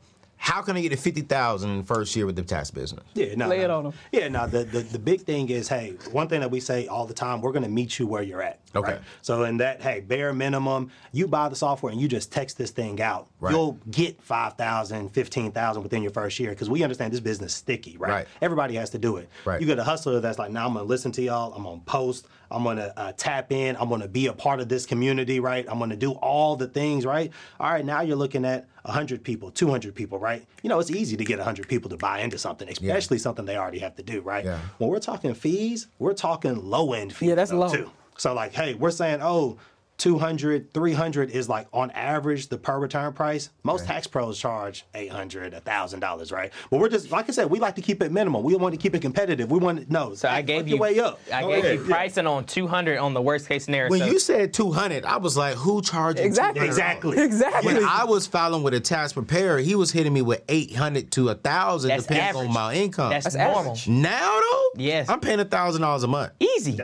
[0.45, 3.03] how can I get to fifty thousand in first year with the tax business?
[3.15, 3.79] Yeah, no, Lay it no.
[3.79, 3.93] on 'em.
[4.13, 4.47] Yeah, no.
[4.47, 7.41] The, the the big thing is, hey, one thing that we say all the time,
[7.41, 8.61] we're going to meet you where you're at.
[8.77, 8.93] Okay.
[8.93, 9.01] right?
[9.23, 12.73] So in that, hey, bare minimum, you buy the software and you just text this
[12.73, 13.29] thing out.
[13.41, 13.53] Right.
[13.53, 17.97] You'll get 5,000, 15,000 within your first year because we understand this business is sticky,
[17.97, 18.11] right?
[18.11, 18.27] Right.
[18.43, 19.31] Everybody has to do it.
[19.47, 19.61] Right.
[19.63, 21.55] You get a hustler that's like, now I'm going to listen to y'all.
[21.55, 22.27] I'm going to post.
[22.55, 23.77] I'm to uh, tap in.
[23.77, 25.67] I'm to be a part of this community, right?
[25.69, 27.33] I'm to do all the things, right?
[27.59, 30.45] All right, now you're looking at 100 people, 200 people, right?
[30.63, 33.57] You know, it's easy to get 100 people to buy into something, especially something they
[33.57, 34.45] already have to do, right?
[34.45, 34.59] Yeah.
[34.79, 37.31] When we're talking fees, we're talking low end fees.
[37.31, 37.73] Yeah, that's low.
[37.73, 37.91] Too.
[38.17, 39.59] So, like, hey, we're saying, oh,
[39.99, 43.51] 200, 300 is like on average the per return price.
[43.63, 46.53] Most tax pros charge 800, $1,000, right?
[46.71, 48.43] But we're just, like I said, we like to keep it minimal.
[48.43, 49.51] We want to keep it competitive.
[49.51, 51.21] We want to, no, So I gave you way up.
[51.33, 51.79] I Go gave ahead.
[51.79, 53.91] you pricing on 200 on the worst case scenario.
[53.91, 56.27] When so you said two hundred, I was like, who charging?
[56.27, 56.63] Exactly.
[56.63, 56.67] $200?
[56.67, 57.19] Exactly.
[57.23, 57.75] Exactly.
[57.75, 61.11] When I was filing with a tax preparer, he was hitting me with eight hundred
[61.13, 62.49] to a thousand, depending average.
[62.49, 63.11] on my income.
[63.11, 63.61] that's, That's normal.
[63.73, 63.89] average.
[63.89, 65.09] now though, Yes.
[65.09, 66.33] I'm paying a thousand dollars a month.
[66.41, 66.79] Easy.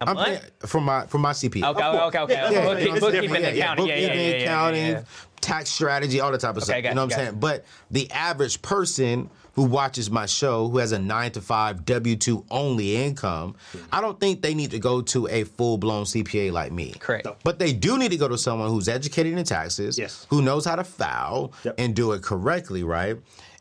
[0.00, 0.28] A I'm month?
[0.28, 1.56] paying for my for my CP.
[1.56, 2.02] Okay, Of course.
[2.14, 2.32] okay, okay.
[2.34, 2.54] Yeah, okay.
[2.86, 3.44] yeah, bookkeeping different.
[3.44, 3.86] and accounting.
[3.86, 5.02] Yeah, yeah, bookkeeping, yeah, yeah, accounting, yeah.
[5.40, 6.82] tax strategy, all that type of stuff.
[6.82, 7.32] got you know what I'm saying?
[7.34, 7.38] you.
[7.40, 12.16] But the average person who watches my show, who has a nine to five W
[12.16, 13.56] two only income,
[13.92, 16.92] I don't think they need to go to a full blown CPA like me.
[16.98, 17.26] Correct.
[17.44, 20.26] But they do need to go to someone who's educated in taxes, Yes.
[20.30, 21.74] who knows how to file Yep.
[21.78, 23.16] and do it correctly, right?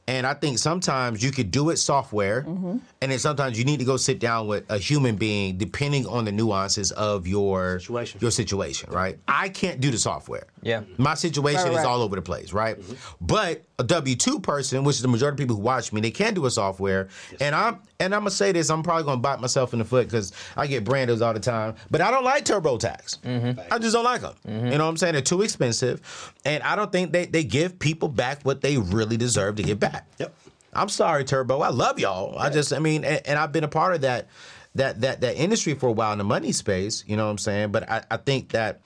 [0.09, 2.77] And I think sometimes you could do it software, Mm-hmm.
[3.01, 6.25] and then sometimes you need to go sit down with a human being, depending on
[6.25, 8.19] the nuances of your Situation.
[8.19, 9.19] Your situation, right?
[9.27, 10.47] I can't do the software.
[10.63, 10.81] Yeah.
[10.97, 12.77] my situation Right, is all over the place, right?
[13.21, 16.11] But a W two person, which is the majority of people who watch me, they
[16.11, 17.07] can do a software.
[17.39, 20.05] And I'm and I'm gonna say this, I'm probably gonna bite myself in the foot
[20.05, 23.19] because I get brandos all the time, but I don't like TurboTax.
[23.21, 23.73] Mm-hmm.
[23.73, 24.35] I just don't like them.
[24.47, 24.65] Mm-hmm.
[24.67, 25.13] You know what I'm saying?
[25.13, 29.17] They're too expensive, and I don't think they they give people back what they really
[29.17, 30.05] deserve to get back.
[30.19, 30.35] Yep.
[30.71, 31.61] I'm sorry, Turbo.
[31.61, 32.37] I love y'all.
[32.37, 34.27] I just, I mean, and, and I've been a part of that,
[34.75, 37.03] that, that, that industry for a while in the money space.
[37.07, 37.71] You know what I'm saying?
[37.71, 38.81] But I, I think that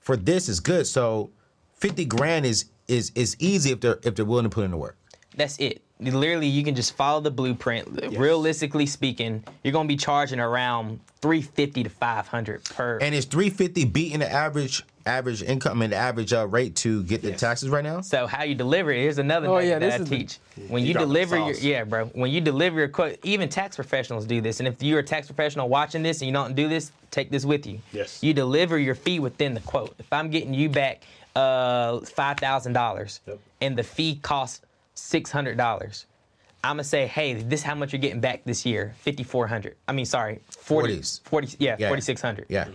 [0.00, 0.88] for this is good.
[0.88, 1.30] So,
[1.76, 4.76] fifty grand is is is easy if they're if they're willing to put in the
[4.76, 4.96] work.
[5.36, 5.82] That's it.
[6.00, 8.16] Literally, you can just follow the blueprint.
[8.16, 12.98] Realistically speaking, you're gonna be charging around 350 to 500 per.
[12.98, 17.22] And is 350 beating the average average income and the average uh, rate to get
[17.22, 18.00] the taxes right now?
[18.00, 18.98] So how you deliver it?
[19.00, 20.38] Here's another Oh, nugget yeah, that this I is the- teach.
[20.68, 22.06] When you, You deliver your yeah, bro.
[22.06, 24.58] When you deliver your quote, even tax professionals do this.
[24.60, 27.44] And if you're a tax professional watching this and you don't do this, take this
[27.44, 27.80] with you.
[27.92, 28.22] Yes.
[28.22, 29.94] You deliver your fee within the quote.
[29.98, 31.02] If I'm getting you back
[31.38, 33.38] uh, five thousand dollars Yep.
[33.60, 34.60] and the fee costs
[34.94, 36.06] six hundred dollars.
[36.64, 39.46] I'm gonna say, hey, this is how much you're getting back this year, fifty four
[39.46, 39.76] hundred.
[39.86, 41.20] I mean, sorry, 40, 40s.
[41.22, 41.88] 40 yeah, Yeah.
[41.88, 42.46] forty six hundred.
[42.48, 42.68] Yeah.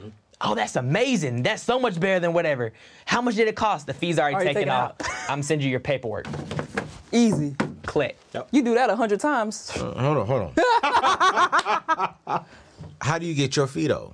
[0.45, 1.43] Oh, that's amazing.
[1.43, 2.74] That's so much better than whatever.
[3.05, 3.88] How much did it cost?
[3.88, 4.95] The fee's already, Already taken taken off.
[4.99, 5.07] out.
[5.30, 6.26] I'm sending you your paperwork.
[7.14, 7.55] Easy.
[7.86, 8.18] Click.
[8.51, 9.70] You do that a hundred times.
[9.72, 12.45] Hold on, hold on.
[13.01, 14.14] How do you get your fee though?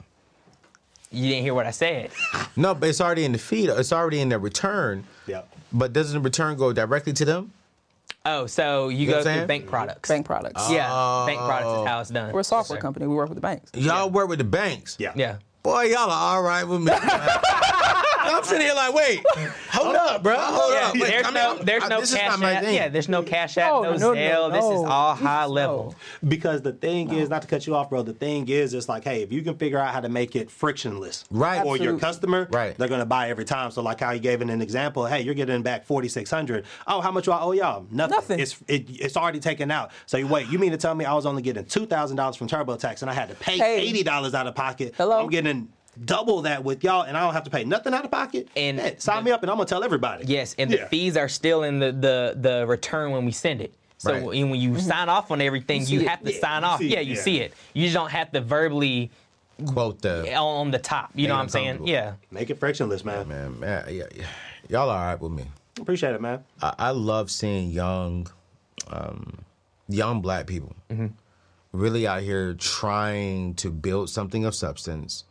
[1.12, 2.12] You didn't hear what I said.
[2.56, 3.68] No, but it's already in the fee.
[3.68, 5.06] It's already in the return.
[5.28, 5.48] Yep.
[5.72, 7.54] But doesn't the return go directly to them?
[8.26, 10.10] Oh, so you, know go what through bank products.
[10.10, 10.70] Bank products.
[10.70, 12.34] Yeah, bank products is how it's done.
[12.34, 13.08] We're a software company.
[13.08, 13.72] We work with the banks.
[13.76, 14.98] Y'all work with the banks.
[15.00, 15.14] Yeah.
[15.16, 15.38] Yeah.
[15.64, 16.92] Boy, y'all are all right with me.
[18.22, 19.24] I'm sitting here like, wait,
[19.72, 20.36] hold up, bro.
[20.38, 20.94] Hold Yeah, up.
[20.94, 22.64] Wait, there's I mean, no, I'm- there's I- no cash not app.
[22.64, 22.76] thing.
[22.76, 24.52] Yeah, there's no cash app, No, no, no, no, Zelle.
[24.52, 24.88] This is no.
[24.88, 25.52] all high No.
[25.52, 25.96] level.
[26.28, 28.02] Because the thing is, not to cut you off, bro.
[28.04, 30.52] The thing is, it's like, hey, if you can figure out how to make it
[30.52, 31.62] frictionless, Right.
[31.64, 32.78] for your customer, Right.
[32.78, 33.72] they're gonna buy every time.
[33.72, 36.66] So, like how you gave it an example, hey, you're getting back forty six hundred.
[36.88, 37.86] Oh, how much do I owe y'all?
[37.92, 38.16] Nothing.
[38.16, 38.40] Nothing.
[38.40, 39.92] It's it, it's already taken out.
[40.06, 42.36] So you wait, you mean to tell me I was only getting two thousand dollars
[42.36, 43.82] from TurboTax and I had to pay Hey.
[43.82, 44.94] eighty dollars out of pocket?
[44.98, 45.20] Hello?
[45.20, 45.70] I'm getting
[46.06, 48.48] double that with y'all, and I don't have to pay nothing out of pocket.
[48.56, 50.26] And Hey, sign me up, and I'm gonna tell everybody.
[50.26, 53.74] Yes, and the fees are still in the, the, the return when we send it.
[53.98, 54.24] So Right.
[54.24, 55.94] when when you sign off on everything, Mm-hmm.
[55.94, 56.10] You you, see it.
[56.10, 56.80] have to Yeah, sign off.
[56.80, 57.22] see Yeah, you yeah.
[57.22, 57.54] see it.
[57.74, 59.12] You just don't have to verbally
[59.66, 61.10] Quote the on, on the top.
[61.16, 61.86] You know what I'm saying?
[61.86, 62.14] Yeah.
[62.32, 63.28] Make it frictionless, man.
[63.28, 63.86] man, man.
[63.90, 64.26] Yeah, yeah.
[64.70, 65.44] Y'all are all right with me.
[65.82, 66.46] Appreciate it, man.
[66.62, 68.28] I, I love seeing young,
[68.90, 69.40] um,
[69.90, 70.74] young black people
[71.74, 75.26] really out here trying to build something of substance.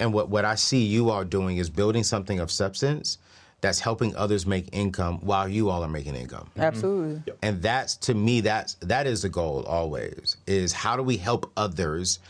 [0.00, 3.18] And what, what I see you all doing is building something of substance
[3.60, 6.48] that's helping others make income while you all are making income.
[6.50, 6.60] Mm-hmm.
[6.60, 7.32] Absolutely.
[7.42, 10.36] And that's to me, that's that is the goal always.
[10.46, 12.20] Is how do we help others?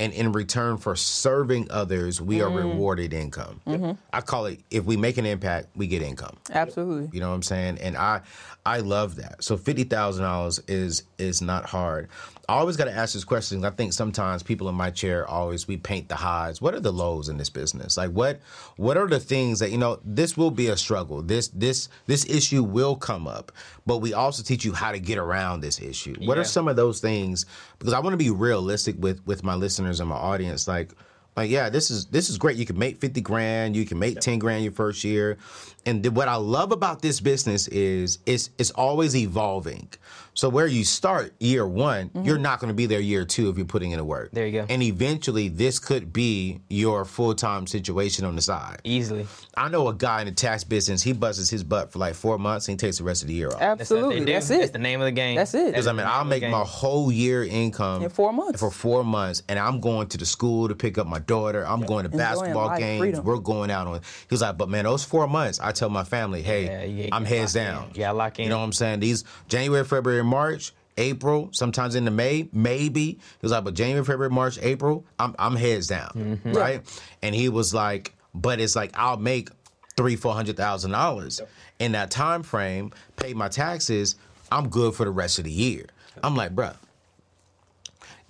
[0.00, 2.70] And in return for serving others, we are mm-hmm.
[2.70, 3.60] rewarded income.
[3.66, 3.92] Mm-hmm.
[4.12, 6.36] I call it if we make an impact, we get income.
[6.50, 7.10] Absolutely.
[7.12, 7.78] You know what I'm saying?
[7.78, 8.22] And I
[8.66, 9.44] I love that.
[9.44, 12.08] So fifty thousand dollars is is not hard.
[12.52, 13.64] I always got to ask this question.
[13.64, 16.60] I think sometimes people in my chair always we paint the highs.
[16.60, 17.96] What are the lows in this business?
[17.96, 18.40] Like what
[18.76, 20.00] what are the things that you know?
[20.04, 21.22] This will be a struggle.
[21.22, 23.52] This this this issue will come up,
[23.86, 26.14] but we also teach you how to get around this issue.
[26.26, 27.46] What are some of those things?
[27.78, 30.68] Because I want to be realistic with with my listeners and my audience.
[30.68, 30.92] Like
[31.36, 32.58] like yeah, this is this is great.
[32.58, 33.74] You can make fifty grand.
[33.74, 35.38] You can make ten grand your first year.
[35.86, 39.88] And th- what I love about this business is it's it's always evolving.
[40.34, 42.24] So where you start year one, mm-hmm.
[42.24, 44.30] you're not going to be there year two if you're putting in the work.
[44.32, 44.66] There you go.
[44.68, 48.80] And eventually, this could be your full time situation on the side.
[48.84, 49.26] Easily.
[49.56, 51.02] I know a guy in the tax business.
[51.02, 53.34] He busts his butt for like four months and he takes the rest of the
[53.34, 53.60] year off.
[53.60, 54.24] Absolutely.
[54.24, 54.72] That's That's it.
[54.72, 55.36] the name of the game.
[55.36, 55.66] That's it.
[55.66, 58.58] Because I mean, I'll make my whole year income In four months.
[58.58, 61.66] For four months, and I'm going to the school to pick up my daughter.
[61.66, 63.00] I'm going to Enjoying basketball life, games.
[63.00, 63.24] freedom.
[63.24, 64.00] We're going out on.
[64.00, 67.08] He was like, but man, those four months, I tell my family, hey, Yeah, you
[67.12, 67.72] I'm heads lock in.
[67.74, 67.90] down.
[67.94, 68.44] You gotta lock in.
[68.44, 69.00] You know what I'm saying?
[69.00, 70.72] These January, February, March.
[70.98, 73.02] April, sometimes into May, maybe.
[73.12, 76.10] He was like, but January, February, March, April, I'm I'm heads down.
[76.14, 76.52] Mm-hmm.
[76.52, 77.02] Right?
[77.22, 79.48] And he was like, but it's like I'll make
[79.96, 81.40] three, four hundred thousand dollars
[81.78, 84.16] in that time frame, pay my taxes,
[84.50, 85.86] I'm good for the rest of the year.
[86.22, 86.76] I'm like, bruh,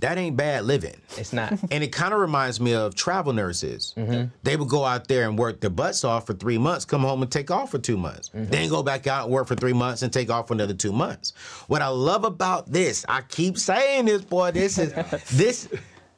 [0.03, 1.01] that ain't bad living.
[1.17, 1.53] It's not.
[1.71, 3.95] And it kind of reminds me of travel nurses.
[3.97, 4.27] Mm-hmm.
[4.43, 7.23] They would go out there and work their butts off for three months, come home
[7.23, 8.29] and take off for two months.
[8.31, 8.51] Mm-hmm.
[8.51, 10.93] Then go back out and work for three months and take off for another two
[10.93, 11.33] months.
[11.69, 14.93] What I love about this, I keep saying this, boy, this is
[15.33, 15.69] this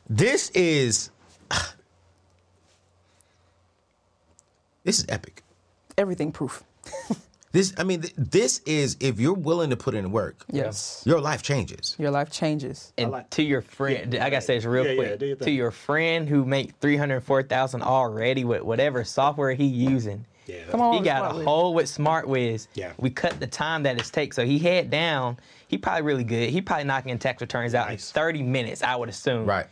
[0.08, 1.10] this is
[4.82, 5.42] this is epic.
[5.96, 6.64] Everything proof.
[7.54, 11.04] This, I mean, th- this is if you're willing to put in work, Yes.
[11.06, 11.94] your life changes.
[12.00, 12.92] Your life changes.
[12.98, 15.18] And like- to your friend, I gotta say this real Yeah, yeah, quick.
[15.20, 19.52] do your to your friend who make three hundred four thousand already with whatever software
[19.52, 20.24] he using.
[20.46, 20.64] Yeah.
[20.72, 20.94] Come on.
[20.94, 21.44] He got a SmartWiz.
[21.44, 22.66] hole with SmartWiz.
[22.74, 22.92] Yeah.
[22.98, 24.34] We cut the time that it takes.
[24.34, 25.38] So he head down.
[25.68, 26.50] He probably really good.
[26.50, 28.10] He probably knocking in tax returns out Nice.
[28.10, 29.46] in 30 minutes, I would assume.
[29.46, 29.66] Right.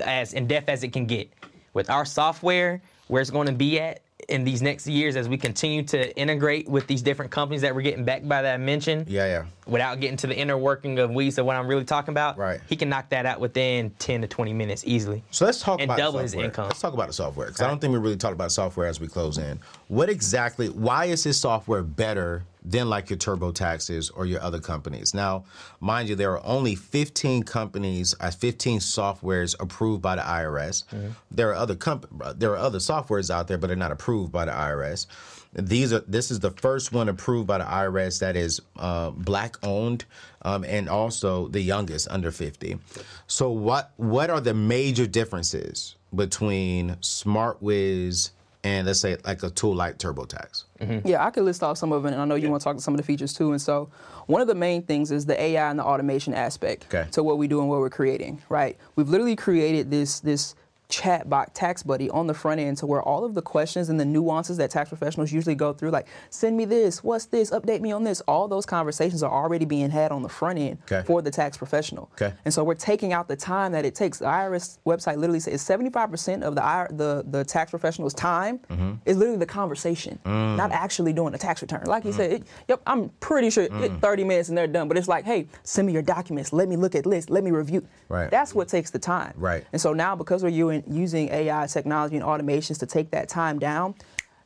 [0.00, 1.30] As in depth as it can get.
[1.74, 5.36] With our software, where it's going to be at in these next years as we
[5.36, 9.08] continue to integrate with these different companies that we're getting backed by that I mentioned.
[9.08, 9.44] Yeah, yeah.
[9.66, 12.38] Without getting to the inner working of weeds of what I'm really talking about.
[12.38, 12.60] Right.
[12.68, 15.22] He can knock that out within 10 to 20 minutes easily.
[15.30, 16.46] So let's talk And about double the his software.
[16.46, 16.64] income.
[16.66, 19.00] Let's talk about the software because I don't think we really talked about software as
[19.00, 19.58] we close in.
[19.88, 20.68] What exactly?
[20.68, 25.14] Why is his software better than like your TurboTaxes or your other companies?
[25.14, 25.44] Now,
[25.80, 30.84] mind you, there are only 15 companies, uh, 15 softwares approved by the IRS.
[30.86, 31.08] Mm-hmm.
[31.30, 34.44] There are other comp- there are other softwares out there, but they're not approved by
[34.44, 35.06] the IRS.
[35.52, 39.56] These are this is the first one approved by the IRS that is uh, black
[39.62, 40.04] owned
[40.42, 42.78] um, and also the youngest under 50.
[43.26, 48.30] So what what are the major differences between SmartWiz
[48.66, 50.64] and let's say like a tool like TurboTax?
[50.80, 51.06] Mm-hmm.
[51.06, 52.76] Yeah, I could list off some of it, and I know you want to talk
[52.76, 53.52] to some of the features too.
[53.52, 53.88] And so,
[54.26, 57.08] one of the main things is the AI and the automation aspect Okay.
[57.12, 58.42] to what we do and what we're creating.
[58.48, 58.76] Right?
[58.96, 60.54] We've literally created this this
[60.88, 63.98] chat bot tax buddy on the front end to where all of the questions and
[63.98, 67.80] the nuances that tax professionals usually go through like send me this what's this update
[67.80, 71.02] me on this all those conversations are already being had on the front end Okay.
[71.04, 72.32] for the tax professional Okay.
[72.44, 74.18] and so we're taking out the time that it takes.
[74.18, 78.92] The IRS website literally says 75% of the IR, the the tax professional's time Mm-hmm.
[79.06, 80.56] is literally the conversation, Mm.
[80.56, 81.82] not actually doing a tax return.
[81.86, 83.82] Like you said, it, yep, I'm pretty sure Mm.
[83.82, 84.86] it 30 minutes and they're done.
[84.88, 86.52] But it's like, hey, send me your documents.
[86.52, 87.30] Let me look at lists.
[87.30, 87.84] Let me review.
[88.08, 88.30] Right.
[88.30, 89.32] That's what takes the time.
[89.36, 89.64] Right.
[89.72, 93.58] And so now because we're u- using AI technology and automations to take that time
[93.58, 93.94] down.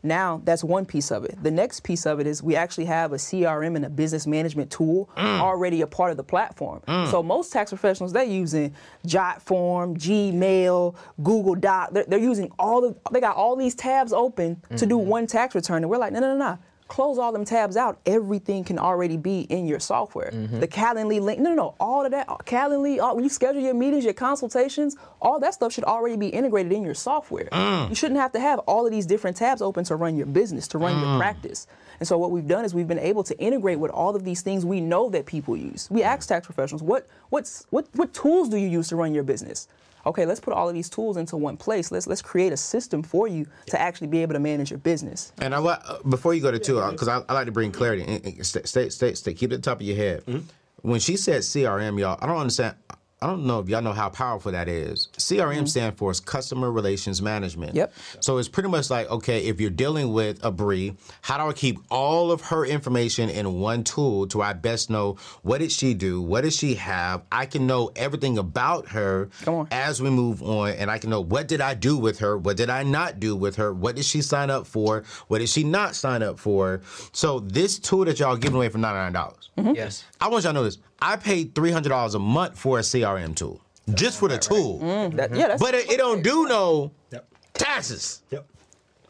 [0.03, 1.37] Now that's one piece of it.
[1.43, 4.71] The next piece of it is we actually have a CRM and a business management
[4.71, 5.41] tool Mm.
[5.41, 6.81] already a part of the platform.
[7.11, 8.75] So most tax professionals they're using
[9.07, 11.91] JotForm, Gmail, Google Doc.
[11.93, 15.55] They're, they're using all of they got all these tabs open to do one tax
[15.55, 16.59] return, and we're like, no, no, no, no.
[16.91, 18.01] Close all them tabs out.
[18.05, 20.33] Everything can already be in your software.
[20.33, 20.59] Mm-hmm.
[20.59, 21.75] The Calendly link, no, no, no.
[21.79, 23.01] All of that, Calendly.
[23.01, 26.73] All, when you schedule your meetings, your consultations, all that stuff should already be integrated
[26.73, 27.49] in your software.
[27.53, 27.91] Mm.
[27.91, 30.67] You shouldn't have to have all of these different tabs open to run your business,
[30.67, 31.19] to run your mm.
[31.21, 31.69] practice.
[32.01, 34.43] And so what we've done is we've been able to integrate with all of these
[34.43, 35.87] things we know that people use.
[35.93, 39.23] We ask tax professionals, what what's what what tools do you use to run your
[39.23, 39.69] business?
[40.07, 41.91] Okay, let's put all of these tools into one place.
[41.91, 45.33] Let's let's create a system for you to actually be able to manage your business.
[45.41, 47.71] And I wa- uh, before you go to two, because I, I like to bring
[47.73, 48.05] clarity.
[48.05, 50.45] And, and stay, stay, stay, stay, keep it at the top of your head.
[50.83, 52.75] When she said CRM, y'all, I don't understand.
[53.23, 55.09] I don't know if y'all know how powerful that is.
[55.19, 55.67] CRM mm-hmm.
[55.67, 57.75] stands for Customer Relations Management.
[57.75, 57.93] Yep.
[58.21, 61.53] So it's pretty much like, okay, if you're dealing with a Bree, how do I
[61.53, 65.93] keep all of her information in one tool to I best know what did she
[65.93, 67.23] do, what does she have?
[67.31, 69.69] I can know everything about her Come on.
[69.71, 72.57] as we move on, and I can know what did I do with her, what
[72.57, 75.63] did I not do with her, what did she sign up for, what did she
[75.63, 76.81] not sign up for.
[77.13, 79.51] So this tool that y'all giving away for ninety nine dollars.
[79.59, 79.75] Mm-hmm.
[79.75, 80.05] Yes.
[80.23, 80.79] I want y'all to know this.
[81.03, 83.61] I paid three hundred dollars a month for a CRM tool,
[83.95, 84.81] just for the tool.
[84.81, 87.27] Mm, that, yeah, that's But it, it don't do no Yep.
[87.55, 88.23] taxes.
[88.31, 88.47] Yep.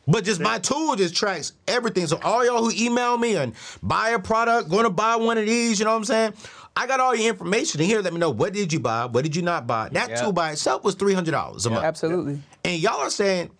[0.06, 2.06] But just my tool just tracks everything.
[2.06, 5.46] So all y'all who email me and buy a product, going to buy one of
[5.46, 6.32] these, you know what I'm saying?
[6.74, 8.00] I got all your information in here.
[8.00, 9.88] Let me know what did you buy, what did you not buy.
[9.90, 10.16] That Yeah.
[10.22, 11.84] tool by itself was three hundred dollars a month.
[11.84, 12.40] absolutely.
[12.64, 13.50] And y'all are saying,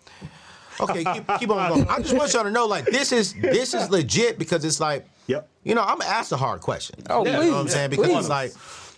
[0.79, 1.87] okay, keep, keep on going.
[1.89, 5.05] I just want y'all to know, like this is this is legit because it's like,
[5.31, 5.49] Yep.
[5.63, 6.99] you know, I'm gonna ask a hard question.
[7.09, 7.51] Oh, you know please.
[7.51, 7.89] what I'm saying?
[7.89, 8.17] Because Please.
[8.19, 8.53] it's like,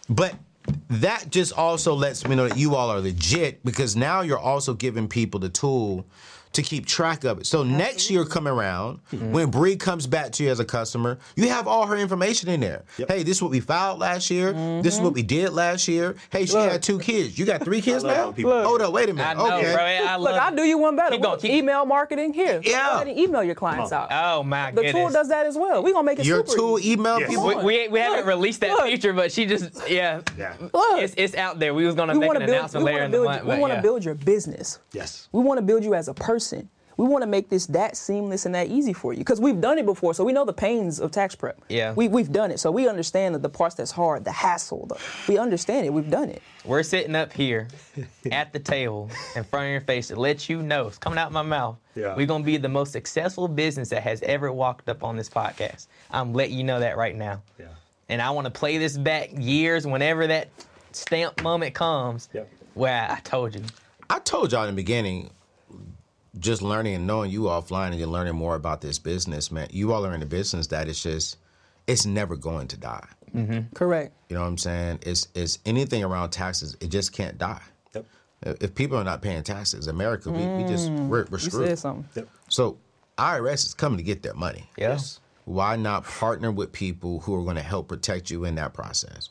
[0.10, 0.36] but
[0.90, 4.74] that just also lets me know that you all are legit because now you're also
[4.74, 6.06] giving people the tool
[6.54, 7.46] to keep track of it.
[7.46, 9.32] So next year come around, mm-hmm.
[9.32, 12.60] when Bree comes back to you as a customer, you have all her information in
[12.60, 12.84] there.
[12.98, 14.54] Hey, this is what we filed last year.
[14.54, 15.04] This is mm-hmm.
[15.06, 16.16] what we did last year.
[16.30, 17.38] Hey, she had two kids.
[17.38, 18.26] You got three kids now?
[18.26, 18.66] when people- Look.
[18.66, 19.38] Hold up, wait a minute.
[19.38, 19.74] know, okay.
[19.74, 19.84] bro.
[19.84, 21.16] I love Look, I'll do you one better.
[21.16, 22.62] Keep going, keep- email marketing here.
[22.62, 22.96] Go Yeah.
[22.96, 24.10] ahead and email your clients out.
[24.12, 24.94] Oh my the goodness.
[24.94, 25.84] The tool does that as well.
[25.84, 26.92] We're gonna make it Your super tool easy.
[26.92, 27.30] email Yes.
[27.30, 27.48] people.
[27.48, 28.84] we, we, we haven't Look, released that look.
[28.84, 30.22] feature, but she just yeah.
[30.38, 30.54] Yeah.
[30.60, 31.74] Look, It's, it's out there.
[31.74, 32.58] We was gonna we make want an to build.
[32.58, 33.46] Announcement later in the month.
[33.46, 34.80] we want to build your business.
[34.92, 35.30] Yes.
[35.32, 36.43] We want to build you as a person.
[36.98, 39.78] We want to make this that seamless and that easy for you because we've done
[39.78, 41.60] it before, so we know the pains of tax prep.
[41.70, 41.94] Yeah.
[41.94, 44.86] we we've done it, so we understand that the parts that's hard, the hassle.
[44.88, 45.90] The, we understand it.
[45.90, 46.42] We've done it.
[46.66, 47.68] We're sitting up here
[48.32, 51.32] at the table in front of your face to let you know it's coming out
[51.32, 51.78] my mouth.
[51.96, 52.16] Yeah.
[52.16, 55.88] We're gonna be the most successful business that has ever walked up on this podcast.
[56.12, 57.42] I'm letting you know that right now.
[57.60, 57.66] Yeah.
[58.10, 60.50] And I want to play this back years whenever that
[60.92, 62.30] stamp moment comes.
[62.34, 62.44] Yeah.
[62.76, 63.64] Where I, I told you.
[64.10, 65.32] I told y'all in the beginning,
[66.40, 69.68] just learning and knowing you offline and you're learning more about this business, man.
[69.72, 71.38] You all are in a business that is just,
[71.88, 73.08] it's never going to die.
[73.36, 73.74] Mm-hmm.
[73.76, 74.14] Correct.
[74.30, 75.00] You know what I'm saying?
[75.04, 76.78] It's it's anything around taxes.
[76.80, 77.62] It just can't die.
[77.94, 78.06] Yep.
[78.62, 81.68] If people are not paying taxes, America, we, we just mm, we're, we're You screwed.
[81.70, 82.06] said something.
[82.16, 82.30] Yep.
[82.50, 82.78] So
[83.18, 84.70] IRS is coming to get their money.
[84.78, 85.00] Yeah.
[85.46, 89.30] Why not partner with people who are going to help protect you in that process?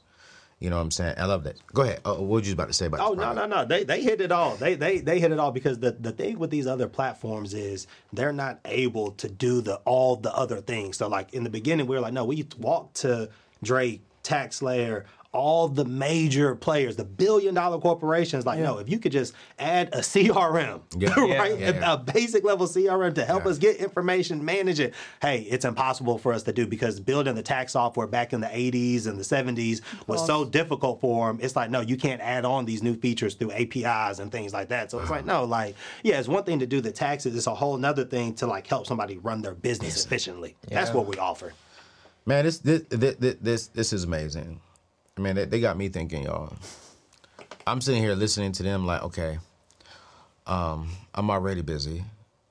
[0.62, 1.16] You know what I'm saying?
[1.18, 1.56] I love that.
[1.74, 2.00] Go ahead.
[2.04, 3.00] Uh, what were you about to say about?
[3.00, 3.64] Oh no no no!
[3.64, 4.54] They they hit it all.
[4.54, 7.88] They they they hit it all because the the thing with these other platforms is
[8.12, 10.98] they're not able to do the all the other things.
[10.98, 13.28] So like in the beginning, we were like, no, we walked to
[13.64, 18.44] Drake, TaxSlayer, all the major players, the billion dollar corporations.
[18.44, 21.14] Like, no, if you could just add a CRM, Yeah.
[21.18, 21.92] right, Yeah, yeah.
[21.94, 23.50] A, basic level CRM to help Yeah.
[23.50, 24.92] us get information, manage it.
[25.22, 28.46] Hey, it's impossible for us to do because building the tax software back in the
[28.48, 31.38] 80s and the 70s was so difficult for them.
[31.40, 34.68] It's like, no, you can't add on these new features through APIs and things like
[34.68, 34.90] that.
[34.90, 35.40] So it's like, uh-huh.
[35.40, 37.34] no, like, yeah, it's one thing to do the taxes.
[37.34, 40.56] It's a whole nother thing to like help somebody run their business efficiently.
[40.68, 41.54] That's what we offer.
[42.26, 44.60] Man, this this this this, this is amazing.
[45.16, 46.54] I mean, they, they got me thinking, y'all.
[47.66, 49.38] I'm sitting here listening to them like, okay,
[50.46, 52.04] um, I'm already busy,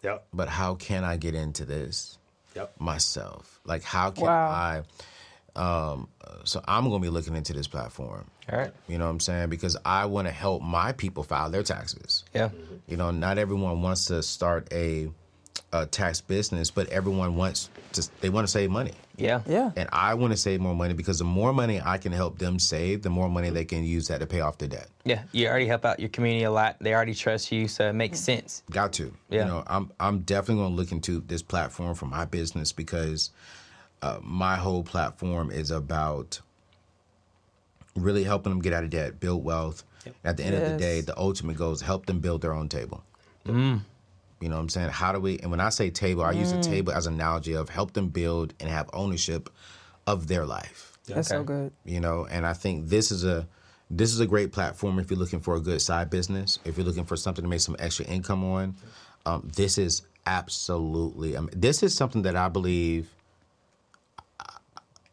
[0.04, 0.26] Yep.
[0.34, 2.18] but how can I get into this
[2.56, 2.74] Yep.
[2.80, 3.60] myself?
[3.66, 4.50] Like, how can Wow.
[4.50, 4.84] I?
[5.54, 6.08] Um,
[6.46, 8.26] so I'm gonna be looking into this platform.
[8.50, 8.72] All right.
[8.88, 9.50] You know what I'm saying?
[9.50, 12.24] Because I want to help my people file their taxes.
[12.34, 12.50] Yeah.
[12.88, 15.10] You know, not everyone wants to start a,
[15.74, 18.08] a tax business, but everyone wants to.
[18.20, 18.94] They want to save money.
[19.18, 19.42] Yeah.
[19.48, 19.72] Yeah.
[19.76, 22.60] And I want to save more money because the more money I can help them
[22.60, 24.88] save, the more money they can use that to pay off their debt.
[25.06, 25.24] Yeah.
[25.32, 26.78] You already help out your community a lot.
[26.82, 28.64] They already trust you, so it makes sense.
[28.72, 29.14] Got to.
[29.30, 29.42] Yeah.
[29.42, 33.32] You know, I'm I'm definitely going to look into this platform for my business because
[34.02, 36.42] uh, my whole platform is about
[37.96, 39.84] really helping them get out of debt, build wealth.
[40.24, 42.70] At the end of the day, the ultimate goal is help them build their own
[42.70, 43.04] table.
[44.42, 44.90] You know what I'm saying?
[44.90, 45.38] How do we?
[45.40, 48.10] And when I say table, I use a table as an analogy of help them
[48.10, 49.50] build and have ownership
[50.08, 50.98] of their life.
[51.08, 51.74] That's so good.
[51.84, 53.46] you know and i think this is a
[53.90, 56.86] this is a great platform if you're looking for a good side business if you're
[56.86, 58.76] looking for something to make some extra income on
[59.26, 63.10] um, this is absolutely I mean, this is something that i believe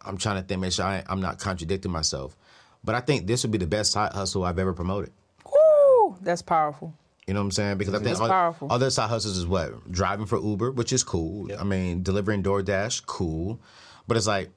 [0.05, 2.37] i'm trying to think make sure I, i'm not contradicting myself
[2.85, 5.11] but i think this would be the best side hustle i've ever promoted
[5.51, 6.17] Woo!
[6.21, 6.95] That's powerful.
[7.29, 7.77] You know what I'm saying?
[7.79, 11.05] Because I think That's other, other side hustles is what driving for Uber, which is
[11.05, 11.49] cool.
[11.61, 13.61] I mean, delivering DoorDash, cool.
[14.07, 14.49] But it's like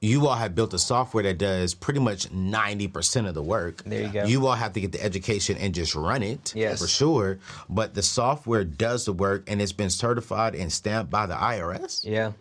[0.00, 3.84] you all have built a software that does pretty much ninety percent of the work.
[3.84, 4.24] There you go.
[4.24, 6.52] You all have to get the education and just run it.
[6.56, 6.80] Yes.
[6.80, 7.38] for sure.
[7.70, 12.04] But the software does the work, and it's been certified and stamped by the IRS.
[12.04, 12.32] Yeah.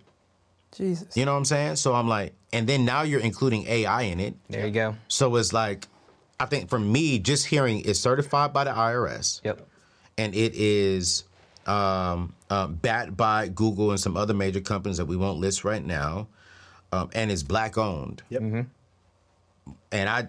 [0.75, 1.15] Jesus.
[1.15, 1.75] You know what I'm saying?
[1.75, 4.33] So I'm like, and then now you're including AI in it.
[4.49, 4.95] There you go.
[5.09, 5.87] So it's like,
[6.41, 9.61] I think for me, just hearing it's certified by the IRS Yep.
[10.17, 11.23] and it is
[11.67, 15.83] um, um, backed by Google and some other major companies that we won't list right
[15.85, 16.27] now,
[16.91, 18.23] um, and it's black owned.
[18.29, 18.65] Yep.
[19.91, 20.27] And I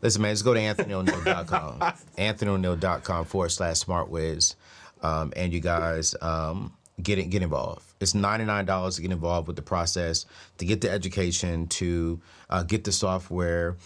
[0.00, 1.78] listen, man, just go to anthonyoneal.com,
[2.18, 4.54] anthonyoneal.com forward slash smartwiz,
[5.02, 6.72] um, and you guys um,
[7.02, 7.82] get it, get involved.
[8.00, 10.26] It's ninety nine dollars to get involved with the process,
[10.58, 12.20] to get the education, to
[12.50, 13.76] uh, get the software.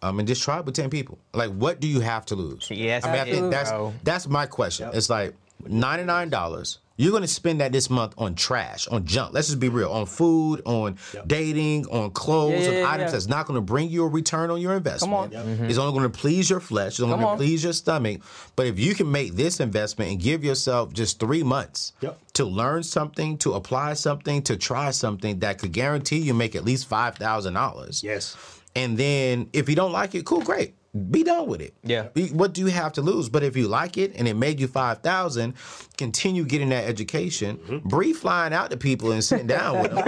[0.00, 1.18] Um, and just try it with ten people.
[1.34, 2.68] Like, what do you have to lose?
[2.70, 3.72] Yes, I mean, I think that's
[4.04, 4.90] that's my question.
[4.92, 5.34] It's like
[5.66, 6.78] ninety nine dollars.
[7.00, 9.32] You're gonna spend that this month on trash, on junk.
[9.32, 9.88] Let's just be real.
[9.92, 10.96] On food, on
[11.28, 13.12] dating, on clothes, Yeah, on yeah, items yeah.
[13.12, 15.32] that's not gonna bring you a return on your investment.
[15.32, 15.64] Come on.
[15.70, 16.94] It's only gonna please your flesh.
[16.94, 17.38] It's only Come gonna on.
[17.38, 18.20] please your stomach.
[18.56, 22.18] But if you can make this investment and give yourself just three months Yep.
[22.34, 26.64] to learn something, to apply something, to try something that could guarantee you make at
[26.64, 28.02] least five thousand dollars.
[28.02, 28.36] Yes.
[28.74, 30.74] And then if you don't like it, cool, great.
[31.10, 31.74] Be done with it.
[31.82, 32.08] Yeah.
[32.32, 33.28] What do you have to lose?
[33.28, 35.54] But if you like it and it made you five thousand,
[35.96, 37.82] continue getting that education.
[37.84, 40.04] Bree flying out to people and sitting down with them.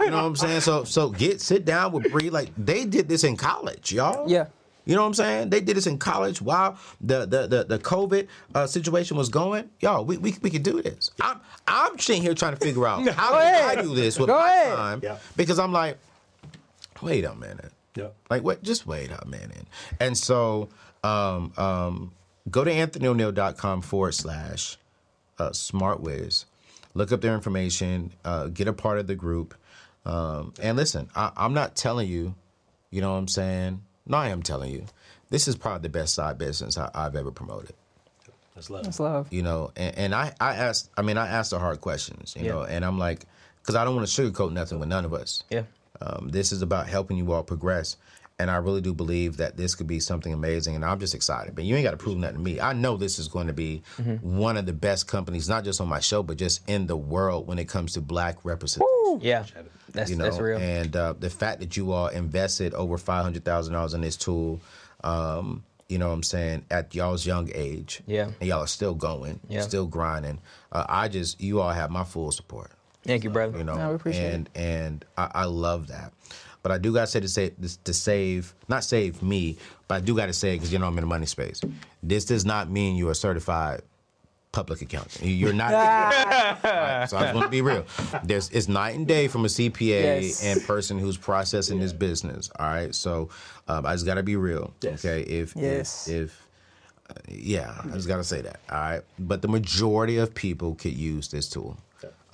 [0.00, 0.60] you know what I'm saying?
[0.62, 2.30] So so get sit down with Bree.
[2.30, 4.28] Like they did this in college, y'all.
[4.30, 4.46] Yeah.
[4.86, 5.48] You know what I'm saying?
[5.48, 9.70] They did this in college while the the the, the COVID uh, situation was going.
[9.80, 11.10] Y'all, we, we we could do this.
[11.20, 13.36] I'm I'm sitting here trying to figure out how do.
[13.38, 14.76] I do this with Go my ahead.
[14.76, 15.16] time Yeah.
[15.36, 15.96] because I'm like,
[17.00, 17.72] wait a minute.
[17.94, 18.08] Yeah.
[18.30, 18.62] Like what?
[18.62, 19.66] Just wait a minute.
[20.00, 20.68] And so,
[21.02, 22.12] um, um,
[22.50, 24.78] go to anthonyoneal.com forward slash
[25.38, 26.44] uh, smartwiz.
[26.94, 28.12] Look up their information.
[28.24, 29.54] Uh, get a part of the group.
[30.06, 32.34] Um, and listen, I, I'm not telling you.
[32.90, 33.82] You know what I'm saying?
[34.06, 34.84] No, I am telling you.
[35.30, 37.74] This is probably the best side business I, I've ever promoted
[38.54, 38.84] That's love.
[38.84, 39.26] That's love.
[39.32, 42.44] you know and, and i i asked i mean i asked the hard questions you
[42.44, 42.52] Yeah.
[42.52, 43.24] know and i'm like
[43.60, 45.62] because i don't want to sugarcoat nothing with none of us Yeah.
[46.00, 47.96] Um, this is about helping you all progress
[48.40, 51.54] And I really do believe that this could be something amazing, and I'm just excited.
[51.54, 52.58] But you ain't got to prove nothing to me.
[52.60, 53.82] I know this is going to be
[54.22, 57.46] one of the best companies, not just on my show, but just in the world
[57.46, 59.44] when it comes to black representation Yeah,
[59.92, 60.58] that's you know, that's real.
[60.58, 64.16] And uh, the fact that you all invested over five hundred thousand dollars in this
[64.16, 64.60] tool,
[65.04, 68.30] um, you know, what I'm saying at y'all's young age, Yeah.
[68.40, 69.60] and y'all are still going, Yeah.
[69.60, 70.40] still grinding.
[70.72, 72.72] Uh, I just, you all have my full support.
[73.04, 73.58] Thank you, brother.
[73.58, 76.12] You know, No, we appreciate and and I, I love that.
[76.62, 80.00] But I do gotta say to say this, to save, not save me, but I
[80.00, 81.60] do gotta say because you know I'm in the money space.
[82.02, 83.82] This does not mean you're a certified
[84.52, 85.24] public accountant.
[85.26, 85.72] You're not.
[86.64, 87.84] Right, so I just want to be real.
[88.22, 90.42] There's it's night and day from a CPA Yes.
[90.44, 92.50] and person who's processing this business.
[92.58, 93.28] All right, so
[93.68, 94.72] um, I just got to be real.
[94.84, 96.08] Okay, if Yes.
[96.08, 96.48] if, if
[97.10, 98.60] uh, yeah, I just got to say that.
[98.70, 101.76] All right, but the majority of people could use this tool,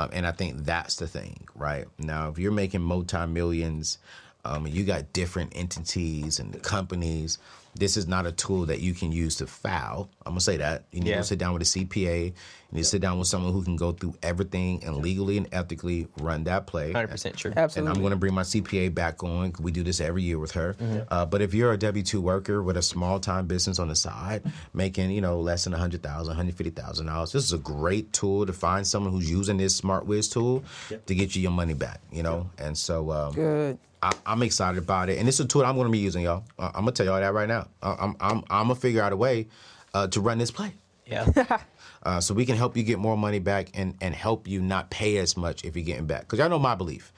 [0.00, 1.46] um, and I think that's the thing.
[1.54, 3.98] Right now, if you're making multi millions.
[4.42, 7.36] Um, you got different entities and companies.
[7.74, 10.10] This is not a tool that you can use to foul.
[10.26, 11.16] I'm gonna say that you need Yeah.
[11.18, 12.24] to sit down with a CPA.
[12.26, 15.48] You need to sit down with someone who can go through everything and legally and
[15.52, 16.92] ethically run that play.
[16.92, 17.52] Hundred percent true.
[17.56, 19.52] And I'm going to bring my CPA back on.
[19.60, 20.76] We do this every year with her.
[21.10, 23.96] Uh, but if you're a W two worker with a small time business on the
[23.96, 24.42] side,
[24.72, 27.58] making you know less than a hundred thousand, hundred fifty thousand dollars, this is a
[27.58, 30.62] great tool to find someone who's using this SmartWiz tool
[31.06, 32.00] to get you your money back.
[32.12, 33.78] You know, and so um, Good.
[34.02, 36.44] I, I'm excited about it, and it's a tool I'm going to be using, y'all.
[36.58, 37.68] Uh, I'm gonna tell y'all that right now.
[37.82, 39.48] Uh, I'm I'm I'm gonna figure out a way
[39.94, 40.72] uh, to run this play.
[41.06, 41.58] Yeah.
[42.02, 44.88] Uh, so we can help you get more money back and, and help you not
[44.88, 46.20] pay as much if you're getting back.
[46.22, 47.12] Because y'all know my belief.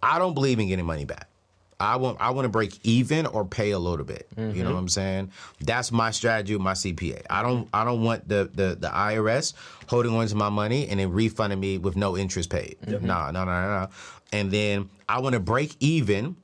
[0.00, 1.28] I don't believe in getting money back.
[1.80, 4.28] I want I want to break even or pay a little bit.
[4.36, 5.32] You know what I'm saying?
[5.60, 7.22] That's my strategy with my CPA.
[7.30, 9.54] I don't I don't want the the, the IRS
[9.88, 12.78] holding on to my money and then refunding me with no interest paid.
[12.86, 13.88] Nah, no, no, no, no.
[14.32, 16.36] And then I want to break even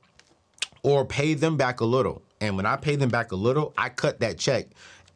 [0.83, 2.21] or pay them back a little.
[2.41, 4.67] And when I pay them back a little, I cut that check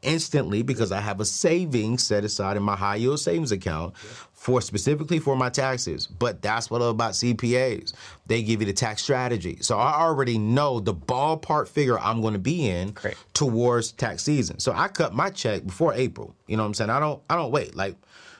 [0.02, 4.62] instantly because I have a savings set aside in my high yield savings account for
[4.62, 6.08] specifically for my taxes.
[6.08, 7.94] But that's what I love about CPAs.
[8.26, 9.58] They give you the tax strategy.
[9.62, 13.18] So I already know the ballpark figure I'm going to be in Correct.
[13.34, 14.60] towards tax season.
[14.60, 16.34] So I cut my check before April.
[16.48, 16.90] You know what I'm saying?
[16.90, 17.76] I don't I don't wait.
[17.76, 17.96] Like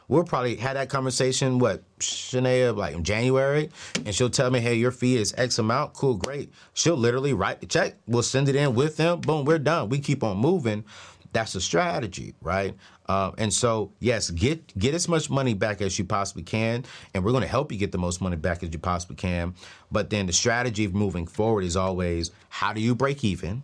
[0.10, 3.70] we'll probably had that conversation, what, Shania, like in January,
[4.06, 5.94] and she'll tell me, hey, your fee is X amount.
[5.94, 6.52] Cool, great.
[6.74, 7.96] She'll literally write the check.
[8.08, 9.22] We'll send it in with them.
[9.22, 9.88] Boom, we're done.
[9.88, 10.84] We keep on moving.
[11.32, 12.74] That's a strategy, right?
[13.08, 17.24] Um, and so, yes, get get as much money back as you possibly can, and
[17.24, 19.54] we're going to help you get the most money back as you possibly can.
[19.92, 23.62] But then the strategy of moving forward is always how do you break even,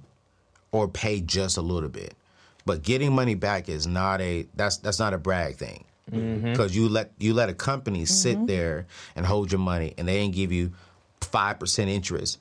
[0.72, 2.16] or pay just a little bit.
[2.66, 6.52] But getting money back is not a that's that's not a brag thing Mm-hmm.
[6.52, 8.46] because you let you let a company sit mm-hmm.
[8.46, 8.86] there
[9.16, 10.72] and hold your money and they ain't give you
[11.20, 12.38] five percent interest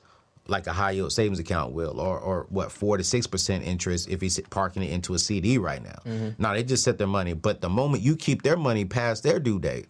[0.47, 4.07] like a high yield savings account will or or what four to six percent interest
[4.09, 5.97] if he's parking it into a CD right now.
[6.05, 6.41] Mm-hmm.
[6.41, 9.39] Now they just set their money, but the moment you keep their money past their
[9.39, 9.87] due date,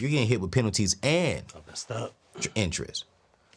[0.00, 2.14] you're getting hit with penalties and oh, Messed up.
[2.54, 3.04] interest.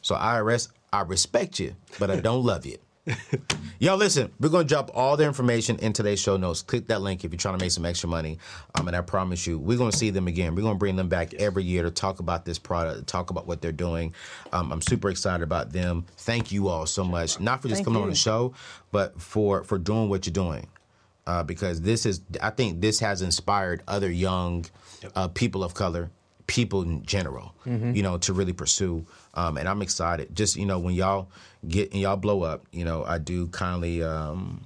[0.02, 2.78] So IRS, I respect you, but I don't love you.
[3.80, 6.62] Yo, listen, we're gonna drop all the information in today's show notes.
[6.62, 8.38] Click that link if you're trying to make some extra money.
[8.76, 10.56] Um, and I promise you, we're gonna see them again.
[10.56, 13.62] We're gonna bring them back every year to talk about this product, talk about what
[13.62, 14.14] they're doing.
[14.54, 16.06] Um, I'm super excited about them.
[16.18, 18.54] Thank you all so much, not for just Thank coming on the show,
[18.92, 20.68] but for for doing what you're doing.
[21.26, 24.66] Uh, because this is, I think this has inspired other young
[25.16, 26.12] uh, people of color,
[26.48, 29.06] people in general, you know, to really pursue.
[29.34, 30.36] Um, and I'm excited.
[30.36, 31.30] Just you know, when y'all
[31.68, 34.66] get and y'all blow up, you know, I do kindly um,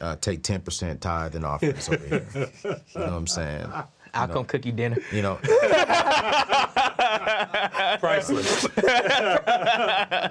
[0.00, 2.26] uh, take ten percent tithe and offerings over here.
[2.64, 3.70] You know what I'm saying?
[4.12, 4.96] I'll come cook you dinner.
[5.12, 5.38] You know,
[8.00, 8.66] Priceless.
[8.76, 9.38] no,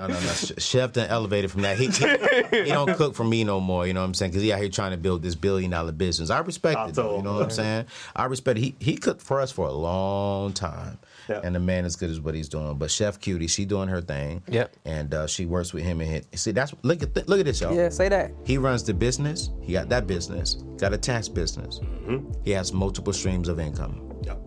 [0.02, 0.20] no, no.
[0.20, 1.78] Sh- Chef done elevated from that.
[1.78, 3.88] He, he, he don't cook for me no more.
[3.88, 4.32] You know what I'm saying?
[4.32, 6.30] Because he out here trying to build this billion dollar business.
[6.30, 6.96] I respect it.
[6.96, 7.86] though, You know what I'm saying?
[8.16, 8.62] I respect it.
[8.64, 10.98] He he cooked for us for a long time.
[11.30, 11.42] Yeah.
[11.44, 12.78] And the man is good as what he's doing.
[12.78, 14.42] But Chef Cutie, she doing her thing.
[14.48, 14.76] Yep.
[14.86, 16.26] And uh, she works with him and hit.
[16.40, 17.76] See, that's look at th- look at this, y'all.
[17.76, 18.32] Yeah, say that.
[18.46, 19.52] He runs the business.
[19.62, 20.56] He got that business.
[20.78, 21.80] Got a tax business.
[21.80, 22.32] Mm-hmm.
[22.44, 24.02] He has multiple streams of income.
[24.24, 24.40] Yep.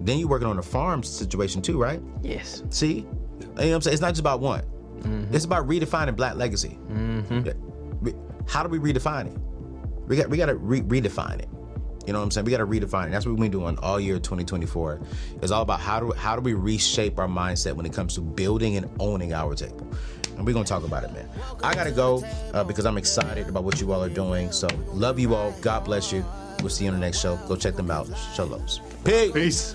[0.00, 2.00] Then you're working on a farm situation too, right?
[2.22, 2.62] Yes.
[2.70, 3.02] See, you
[3.42, 3.92] know what I'm saying?
[3.94, 4.62] It's not just about one.
[5.00, 5.34] Mm-hmm.
[5.34, 6.78] It's about redefining black legacy.
[6.90, 7.46] Mm-hmm.
[7.46, 7.52] Yeah.
[8.00, 8.14] We-
[8.46, 9.38] How do we redefine it?
[10.06, 11.48] We got we got to re- redefine it.
[12.08, 12.46] You know what I'm saying?
[12.46, 13.10] We got to redefine it.
[13.10, 14.98] That's what we've been doing all year 2024.
[15.42, 18.22] It's all about how do how do we reshape our mindset when it comes to
[18.22, 19.86] building and owning our table.
[20.34, 21.28] And we're gonna talk about it, man.
[21.62, 22.24] I gotta go
[22.54, 24.52] uh, because I'm excited about what you all are doing.
[24.52, 25.52] So love you all.
[25.60, 26.24] God bless you.
[26.60, 27.36] We'll see you on the next show.
[27.46, 28.08] Go check them out.
[28.34, 28.64] Shalom.
[29.04, 29.32] Peace.
[29.32, 29.74] Peace.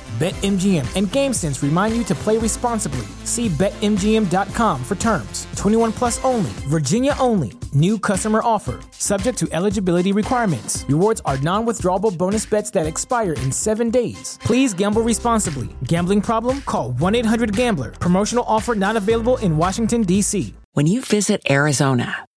[0.21, 3.07] BetMGM and GameSense remind you to play responsibly.
[3.23, 5.47] See BetMGM.com for terms.
[5.55, 7.53] 21 plus only, Virginia only.
[7.73, 8.81] New customer offer.
[8.91, 10.85] Subject to eligibility requirements.
[10.87, 14.37] Rewards are non withdrawable bonus bets that expire in seven days.
[14.43, 15.69] Please gamble responsibly.
[15.85, 16.61] Gambling problem?
[16.67, 17.89] Call 1 800 Gambler.
[17.89, 20.53] Promotional offer not available in Washington, D.C.
[20.73, 22.27] When you visit Arizona,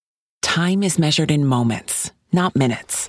[0.41, 3.09] time is measured in moments, not minutes.